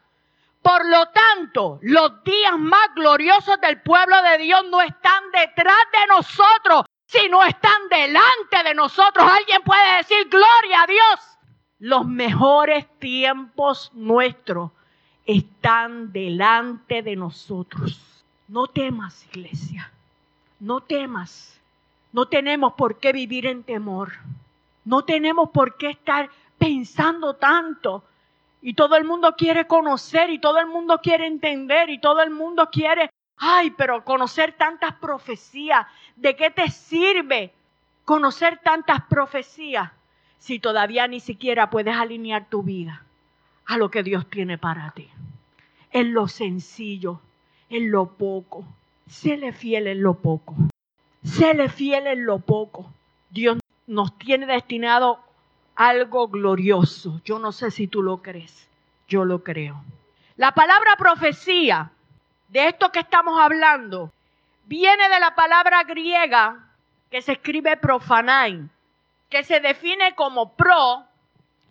Por 0.61 0.85
lo 0.85 1.07
tanto, 1.07 1.79
los 1.81 2.23
días 2.23 2.57
más 2.57 2.93
gloriosos 2.95 3.59
del 3.61 3.81
pueblo 3.81 4.21
de 4.21 4.37
Dios 4.37 4.63
no 4.69 4.81
están 4.81 5.31
detrás 5.31 5.77
de 5.91 6.07
nosotros, 6.07 6.85
sino 7.07 7.43
están 7.43 7.89
delante 7.89 8.63
de 8.63 8.73
nosotros. 8.75 9.25
Alguien 9.29 9.61
puede 9.63 9.97
decir, 9.97 10.29
gloria 10.29 10.83
a 10.83 10.87
Dios. 10.87 11.37
Los 11.79 12.05
mejores 12.05 12.85
tiempos 12.99 13.91
nuestros 13.93 14.71
están 15.25 16.11
delante 16.11 17.01
de 17.01 17.15
nosotros. 17.15 18.23
No 18.47 18.67
temas, 18.67 19.25
iglesia. 19.33 19.91
No 20.59 20.81
temas. 20.81 21.59
No 22.11 22.27
tenemos 22.27 22.73
por 22.73 22.99
qué 22.99 23.11
vivir 23.11 23.45
en 23.45 23.63
temor. 23.63 24.13
No 24.85 25.03
tenemos 25.03 25.49
por 25.49 25.77
qué 25.77 25.91
estar 25.91 26.29
pensando 26.57 27.35
tanto. 27.35 28.03
Y 28.61 28.73
todo 28.73 28.95
el 28.95 29.03
mundo 29.05 29.35
quiere 29.37 29.67
conocer 29.67 30.29
y 30.29 30.39
todo 30.39 30.59
el 30.59 30.67
mundo 30.67 30.99
quiere 31.01 31.27
entender 31.27 31.89
y 31.89 31.99
todo 31.99 32.21
el 32.21 32.31
mundo 32.31 32.69
quiere, 32.71 33.09
ay, 33.37 33.71
pero 33.71 34.03
conocer 34.03 34.53
tantas 34.53 34.95
profecías. 34.95 35.85
¿De 36.17 36.35
qué 36.35 36.49
te 36.49 36.69
sirve 36.71 37.53
conocer 38.03 38.59
tantas 38.63 39.03
profecías 39.03 39.91
si 40.39 40.59
todavía 40.59 41.07
ni 41.07 41.19
siquiera 41.19 41.69
puedes 41.69 41.95
alinear 41.95 42.49
tu 42.49 42.63
vida 42.63 43.03
a 43.65 43.77
lo 43.77 43.91
que 43.91 44.01
Dios 44.01 44.27
tiene 44.27 44.57
para 44.57 44.89
ti? 44.91 45.07
En 45.91 46.13
lo 46.13 46.27
sencillo, 46.27 47.21
en 47.69 47.91
lo 47.91 48.07
poco. 48.07 48.65
Séle 49.07 49.53
fiel 49.53 49.85
en 49.85 50.01
lo 50.01 50.15
poco. 50.15 50.55
Séle 51.23 51.69
fiel 51.69 52.07
en 52.07 52.25
lo 52.25 52.39
poco. 52.39 52.91
Dios 53.29 53.59
nos 53.85 54.17
tiene 54.17 54.47
destinado 54.47 55.19
algo 55.75 56.29
glorioso. 56.29 57.21
Yo 57.25 57.37
no 57.37 57.51
sé 57.51 57.69
si 57.69 57.85
tú 57.85 58.01
lo 58.01 58.23
crees. 58.23 58.67
Yo 59.07 59.23
lo 59.23 59.43
creo. 59.43 59.83
La 60.35 60.51
palabra 60.53 60.95
profecía, 60.97 61.91
de 62.49 62.69
esto 62.69 62.91
que 62.91 62.99
estamos 62.99 63.39
hablando, 63.39 64.11
viene 64.67 65.09
de 65.09 65.19
la 65.19 65.33
palabra 65.33 65.83
griega 65.83 66.59
que 67.09 67.21
se 67.21 67.33
escribe 67.33 67.77
profanai, 67.77 68.69
que 69.29 69.43
se 69.43 69.59
define 69.59 70.13
como 70.15 70.55
pro, 70.55 71.05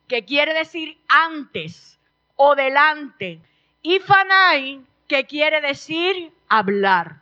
que 0.09 0.24
quiere 0.24 0.55
decir 0.55 0.99
antes 1.09 1.99
o 2.36 2.55
delante, 2.55 3.40
y 3.82 4.01
fanai, 4.01 4.84
que 5.09 5.24
quiere 5.26 5.61
decir 5.61 6.32
hablar. 6.49 7.20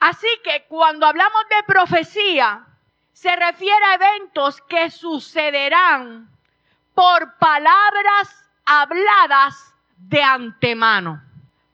Así 0.00 0.28
que 0.44 0.64
cuando 0.68 1.06
hablamos 1.06 1.42
de 1.50 1.62
profecía, 1.66 2.64
se 3.12 3.34
refiere 3.34 3.84
a 3.84 3.94
eventos 3.94 4.60
que 4.62 4.90
sucederán 4.90 6.30
por 6.94 7.36
palabras 7.38 8.44
habladas 8.64 9.74
de 9.96 10.22
antemano. 10.22 11.27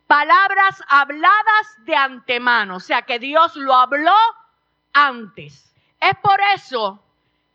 Palabras 0.07 0.83
habladas 0.89 1.85
de 1.85 1.97
antemano, 1.97 2.77
o 2.77 2.81
sea 2.81 3.03
que 3.03 3.19
Dios 3.19 3.57
lo 3.57 3.75
habló 3.75 4.15
antes. 4.93 5.75
Es 6.01 6.15
por 6.23 6.39
eso 6.55 7.03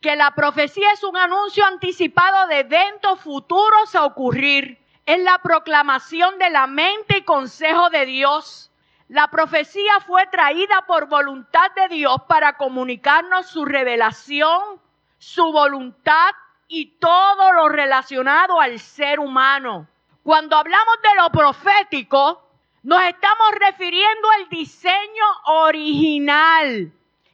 que 0.01 0.15
la 0.15 0.31
profecía 0.31 0.91
es 0.93 1.03
un 1.03 1.17
anuncio 1.17 1.65
anticipado 1.65 2.47
de 2.47 2.59
eventos 2.59 3.19
futuros 3.19 3.93
a 3.95 4.05
ocurrir. 4.05 4.79
Es 5.05 5.19
la 5.19 5.37
proclamación 5.39 6.37
de 6.39 6.49
la 6.49 6.67
mente 6.67 7.17
y 7.17 7.23
consejo 7.23 7.89
de 7.89 8.05
Dios. 8.05 8.71
La 9.09 9.27
profecía 9.29 9.99
fue 10.05 10.25
traída 10.27 10.85
por 10.87 11.07
voluntad 11.07 11.71
de 11.75 11.87
Dios 11.89 12.17
para 12.27 12.57
comunicarnos 12.57 13.47
su 13.47 13.65
revelación, 13.65 14.79
su 15.17 15.51
voluntad 15.51 16.31
y 16.67 16.97
todo 16.97 17.51
lo 17.53 17.69
relacionado 17.69 18.61
al 18.61 18.79
ser 18.79 19.19
humano. 19.19 19.87
Cuando 20.29 20.57
hablamos 20.57 21.01
de 21.01 21.15
lo 21.23 21.31
profético, 21.31 22.47
nos 22.83 23.01
estamos 23.01 23.51
refiriendo 23.59 24.29
al 24.29 24.49
diseño 24.49 25.25
original. 25.45 26.93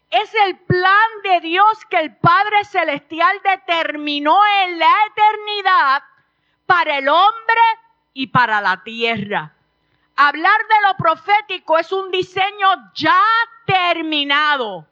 Es 0.09 0.33
el 0.45 0.57
plan 0.59 1.09
de 1.25 1.41
Dios 1.41 1.77
que 1.89 1.99
el 1.99 2.15
Padre 2.15 2.63
Celestial 2.63 3.37
determinó 3.43 4.39
en 4.63 4.79
la 4.79 4.93
eternidad 5.11 6.03
para 6.65 6.99
el 6.99 7.09
hombre 7.09 7.61
y 8.13 8.27
para 8.27 8.61
la 8.61 8.81
tierra. 8.81 9.53
Hablar 10.15 10.61
de 10.61 10.87
lo 10.87 10.95
profético 10.95 11.77
es 11.77 11.91
un 11.91 12.09
diseño 12.11 12.93
ya 12.93 13.21
terminado 13.65 14.87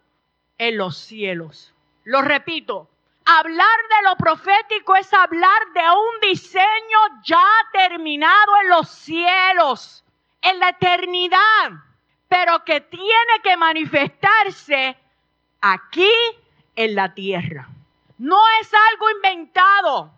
en 0.58 0.78
los 0.78 0.98
cielos. 0.98 1.74
Lo 2.04 2.22
repito, 2.22 2.90
Hablar 3.26 3.80
de 3.90 4.10
lo 4.10 4.16
profético 4.18 4.96
es 4.96 5.14
hablar 5.14 5.72
de 5.74 5.82
un 5.82 6.20
diseño 6.30 7.00
ya 7.24 7.48
terminado 7.72 8.58
en 8.62 8.70
los 8.70 8.90
cielos, 8.90 10.04
en 10.42 10.60
la 10.60 10.70
eternidad, 10.70 11.72
pero 12.28 12.66
que 12.66 12.82
tiene 12.82 13.42
que 13.42 13.56
manifestarse 13.56 14.98
aquí 15.62 16.12
en 16.76 16.96
la 16.96 17.14
tierra. 17.14 17.70
No 18.18 18.42
es 18.60 18.74
algo 18.92 19.10
inventado, 19.12 20.12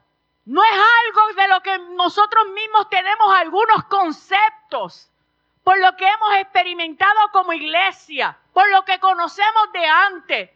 no 0.46 0.64
es 0.64 0.72
algo 0.72 1.42
de 1.42 1.48
lo 1.48 1.62
que 1.62 1.78
nosotros 1.96 2.48
mismos 2.48 2.90
tenemos 2.90 3.36
algunos 3.36 3.84
conceptos, 3.86 5.12
por 5.64 5.80
lo 5.80 5.96
que 5.96 6.08
hemos 6.08 6.36
experimentado 6.38 7.20
como 7.32 7.54
iglesia, 7.54 8.36
por 8.52 8.68
lo 8.72 8.84
que 8.84 9.00
conocemos 9.00 9.72
de 9.74 9.86
antes 9.86 10.55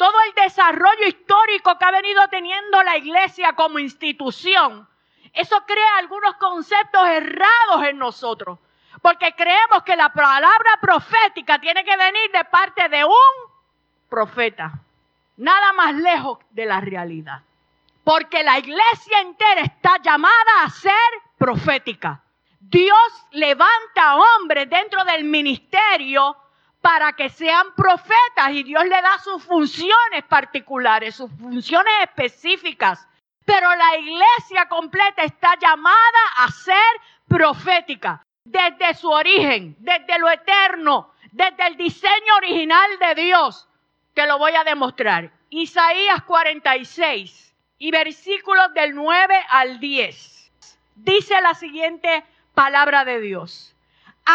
todo 0.00 0.14
el 0.26 0.44
desarrollo 0.44 1.08
histórico 1.08 1.76
que 1.78 1.84
ha 1.84 1.90
venido 1.90 2.26
teniendo 2.28 2.82
la 2.82 2.96
iglesia 2.96 3.52
como 3.52 3.78
institución, 3.78 4.88
eso 5.34 5.62
crea 5.66 5.98
algunos 5.98 6.36
conceptos 6.36 7.06
errados 7.06 7.84
en 7.86 7.98
nosotros. 7.98 8.58
Porque 9.02 9.34
creemos 9.34 9.82
que 9.84 9.96
la 9.96 10.10
palabra 10.10 10.78
profética 10.80 11.58
tiene 11.58 11.84
que 11.84 11.94
venir 11.98 12.30
de 12.32 12.44
parte 12.46 12.88
de 12.88 13.04
un 13.04 13.52
profeta. 14.08 14.72
Nada 15.36 15.74
más 15.74 15.94
lejos 15.94 16.38
de 16.48 16.64
la 16.64 16.80
realidad. 16.80 17.42
Porque 18.02 18.42
la 18.42 18.58
iglesia 18.58 19.20
entera 19.20 19.60
está 19.60 19.98
llamada 20.02 20.62
a 20.62 20.70
ser 20.70 21.10
profética. 21.36 22.22
Dios 22.58 23.26
levanta 23.32 24.16
hombres 24.16 24.70
dentro 24.70 25.04
del 25.04 25.24
ministerio 25.24 26.38
para 26.80 27.12
que 27.12 27.28
sean 27.28 27.74
profetas 27.74 28.50
y 28.52 28.62
Dios 28.62 28.84
le 28.84 29.02
da 29.02 29.18
sus 29.18 29.42
funciones 29.44 30.24
particulares, 30.28 31.14
sus 31.14 31.30
funciones 31.32 31.92
específicas. 32.02 33.06
Pero 33.44 33.74
la 33.74 33.98
iglesia 33.98 34.66
completa 34.68 35.22
está 35.22 35.58
llamada 35.60 35.96
a 36.38 36.50
ser 36.50 36.76
profética 37.28 38.24
desde 38.44 38.94
su 38.94 39.10
origen, 39.10 39.76
desde 39.78 40.18
lo 40.18 40.30
eterno, 40.30 41.12
desde 41.32 41.66
el 41.66 41.76
diseño 41.76 42.36
original 42.36 42.90
de 42.98 43.22
Dios. 43.22 43.68
Te 44.14 44.26
lo 44.26 44.38
voy 44.38 44.52
a 44.52 44.64
demostrar. 44.64 45.30
Isaías 45.50 46.22
46 46.22 47.54
y 47.78 47.90
versículos 47.90 48.72
del 48.74 48.94
9 48.94 49.34
al 49.48 49.80
10. 49.80 50.52
Dice 50.96 51.40
la 51.40 51.54
siguiente 51.54 52.24
palabra 52.54 53.04
de 53.04 53.20
Dios 53.20 53.74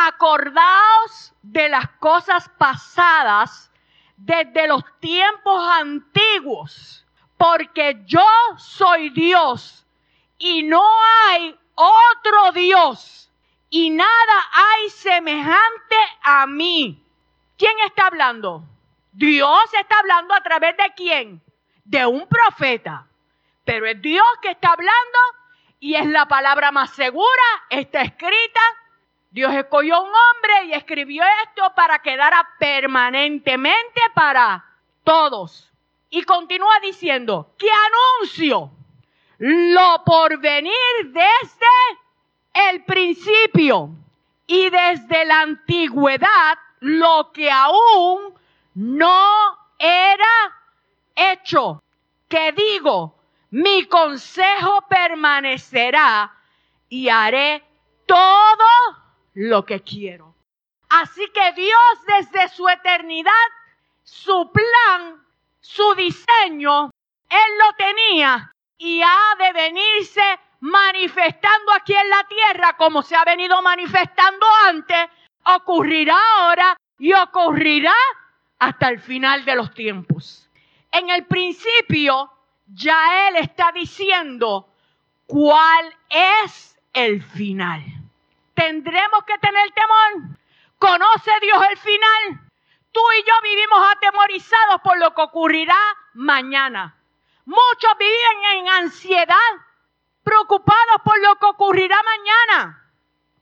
acordaos 0.03 1.33
de 1.41 1.69
las 1.69 1.87
cosas 1.99 2.49
pasadas 2.57 3.71
desde 4.17 4.67
los 4.67 4.83
tiempos 4.99 5.61
antiguos, 5.79 7.05
porque 7.37 8.01
yo 8.05 8.25
soy 8.57 9.09
Dios 9.09 9.85
y 10.37 10.63
no 10.63 10.83
hay 11.27 11.57
otro 11.75 12.51
Dios 12.53 13.31
y 13.69 13.89
nada 13.89 14.49
hay 14.53 14.89
semejante 14.89 15.95
a 16.23 16.47
mí. 16.47 17.03
¿Quién 17.57 17.73
está 17.85 18.07
hablando? 18.07 18.63
Dios 19.11 19.73
está 19.79 19.99
hablando 19.99 20.33
a 20.33 20.41
través 20.41 20.75
de 20.77 20.93
quién? 20.95 21.41
De 21.83 22.05
un 22.05 22.27
profeta. 22.27 23.07
Pero 23.63 23.85
es 23.85 24.01
Dios 24.01 24.25
que 24.41 24.51
está 24.51 24.69
hablando 24.69 25.19
y 25.79 25.95
es 25.95 26.05
la 26.05 26.27
palabra 26.27 26.71
más 26.71 26.91
segura, 26.91 27.43
está 27.69 28.01
escrita 28.01 28.61
Dios 29.35 29.53
escogió 29.53 30.01
un 30.01 30.07
hombre 30.07 30.67
y 30.67 30.73
escribió 30.75 31.21
esto 31.43 31.69
para 31.75 31.99
quedara 31.99 32.47
permanentemente 32.57 34.01
para 34.13 34.63
todos. 35.03 35.69
Y 36.09 36.23
continúa 36.23 36.79
diciendo, 36.81 37.51
que 37.57 37.67
anuncio 37.69 38.71
lo 39.39 40.03
por 40.05 40.39
venir 40.39 40.71
desde 41.03 42.69
el 42.69 42.85
principio 42.85 43.89
y 44.47 44.69
desde 44.69 45.25
la 45.25 45.41
antigüedad 45.41 46.57
lo 46.79 47.33
que 47.33 47.51
aún 47.51 48.35
no 48.75 49.57
era 49.77 50.61
hecho. 51.13 51.83
Que 52.29 52.53
digo, 52.53 53.19
mi 53.49 53.83
consejo 53.87 54.85
permanecerá 54.87 56.33
y 56.87 57.09
haré 57.09 57.65
todo 58.05 59.03
lo 59.35 59.65
que 59.65 59.81
quiero. 59.81 60.33
Así 60.89 61.27
que 61.33 61.53
Dios 61.53 62.05
desde 62.07 62.49
su 62.49 62.67
eternidad, 62.67 63.31
su 64.03 64.51
plan, 64.51 65.23
su 65.59 65.93
diseño, 65.95 66.89
Él 67.29 67.57
lo 67.59 67.75
tenía 67.75 68.51
y 68.77 69.01
ha 69.01 69.35
de 69.37 69.53
venirse 69.53 70.21
manifestando 70.61 71.73
aquí 71.73 71.93
en 71.93 72.09
la 72.09 72.23
tierra 72.27 72.77
como 72.77 73.01
se 73.01 73.15
ha 73.15 73.23
venido 73.25 73.61
manifestando 73.61 74.45
antes, 74.67 75.09
ocurrirá 75.43 76.17
ahora 76.37 76.77
y 76.97 77.13
ocurrirá 77.13 77.93
hasta 78.59 78.89
el 78.89 78.99
final 78.99 79.43
de 79.43 79.55
los 79.55 79.73
tiempos. 79.73 80.49
En 80.91 81.09
el 81.09 81.25
principio 81.25 82.31
ya 82.67 83.27
Él 83.27 83.35
está 83.35 83.71
diciendo 83.73 84.69
cuál 85.27 85.93
es 86.09 86.77
el 86.93 87.21
final 87.21 87.83
tendremos 88.55 89.23
que 89.25 89.37
tener 89.37 89.71
temor. 89.71 90.37
¿Conoce 90.79 91.31
Dios 91.41 91.63
el 91.69 91.77
final? 91.77 92.51
Tú 92.91 93.01
y 93.19 93.23
yo 93.23 93.33
vivimos 93.43 93.79
atemorizados 93.91 94.81
por 94.81 94.97
lo 94.97 95.13
que 95.13 95.21
ocurrirá 95.21 95.77
mañana. 96.13 96.97
Muchos 97.45 97.97
viven 97.99 98.57
en 98.57 98.69
ansiedad, 98.69 99.51
preocupados 100.23 101.01
por 101.03 101.19
lo 101.21 101.35
que 101.35 101.45
ocurrirá 101.45 101.97
mañana. 102.03 102.91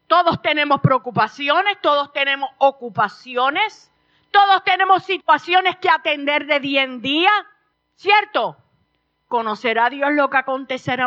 Todos 0.08 0.42
tenemos 0.42 0.82
preocupaciones, 0.82 1.80
todos 1.82 2.12
tenemos 2.12 2.50
ocupaciones, 2.58 3.92
todos 4.32 4.64
tenemos 4.64 5.04
situaciones 5.04 5.78
que 5.78 5.90
atender 5.90 6.46
de 6.46 6.60
día 6.60 6.84
en 6.84 7.02
día, 7.02 7.32
¿cierto? 7.96 8.58
¿Conocerá 9.28 9.90
Dios 9.90 10.12
lo 10.12 10.30
que 10.30 10.38
acontecerá 10.38 11.02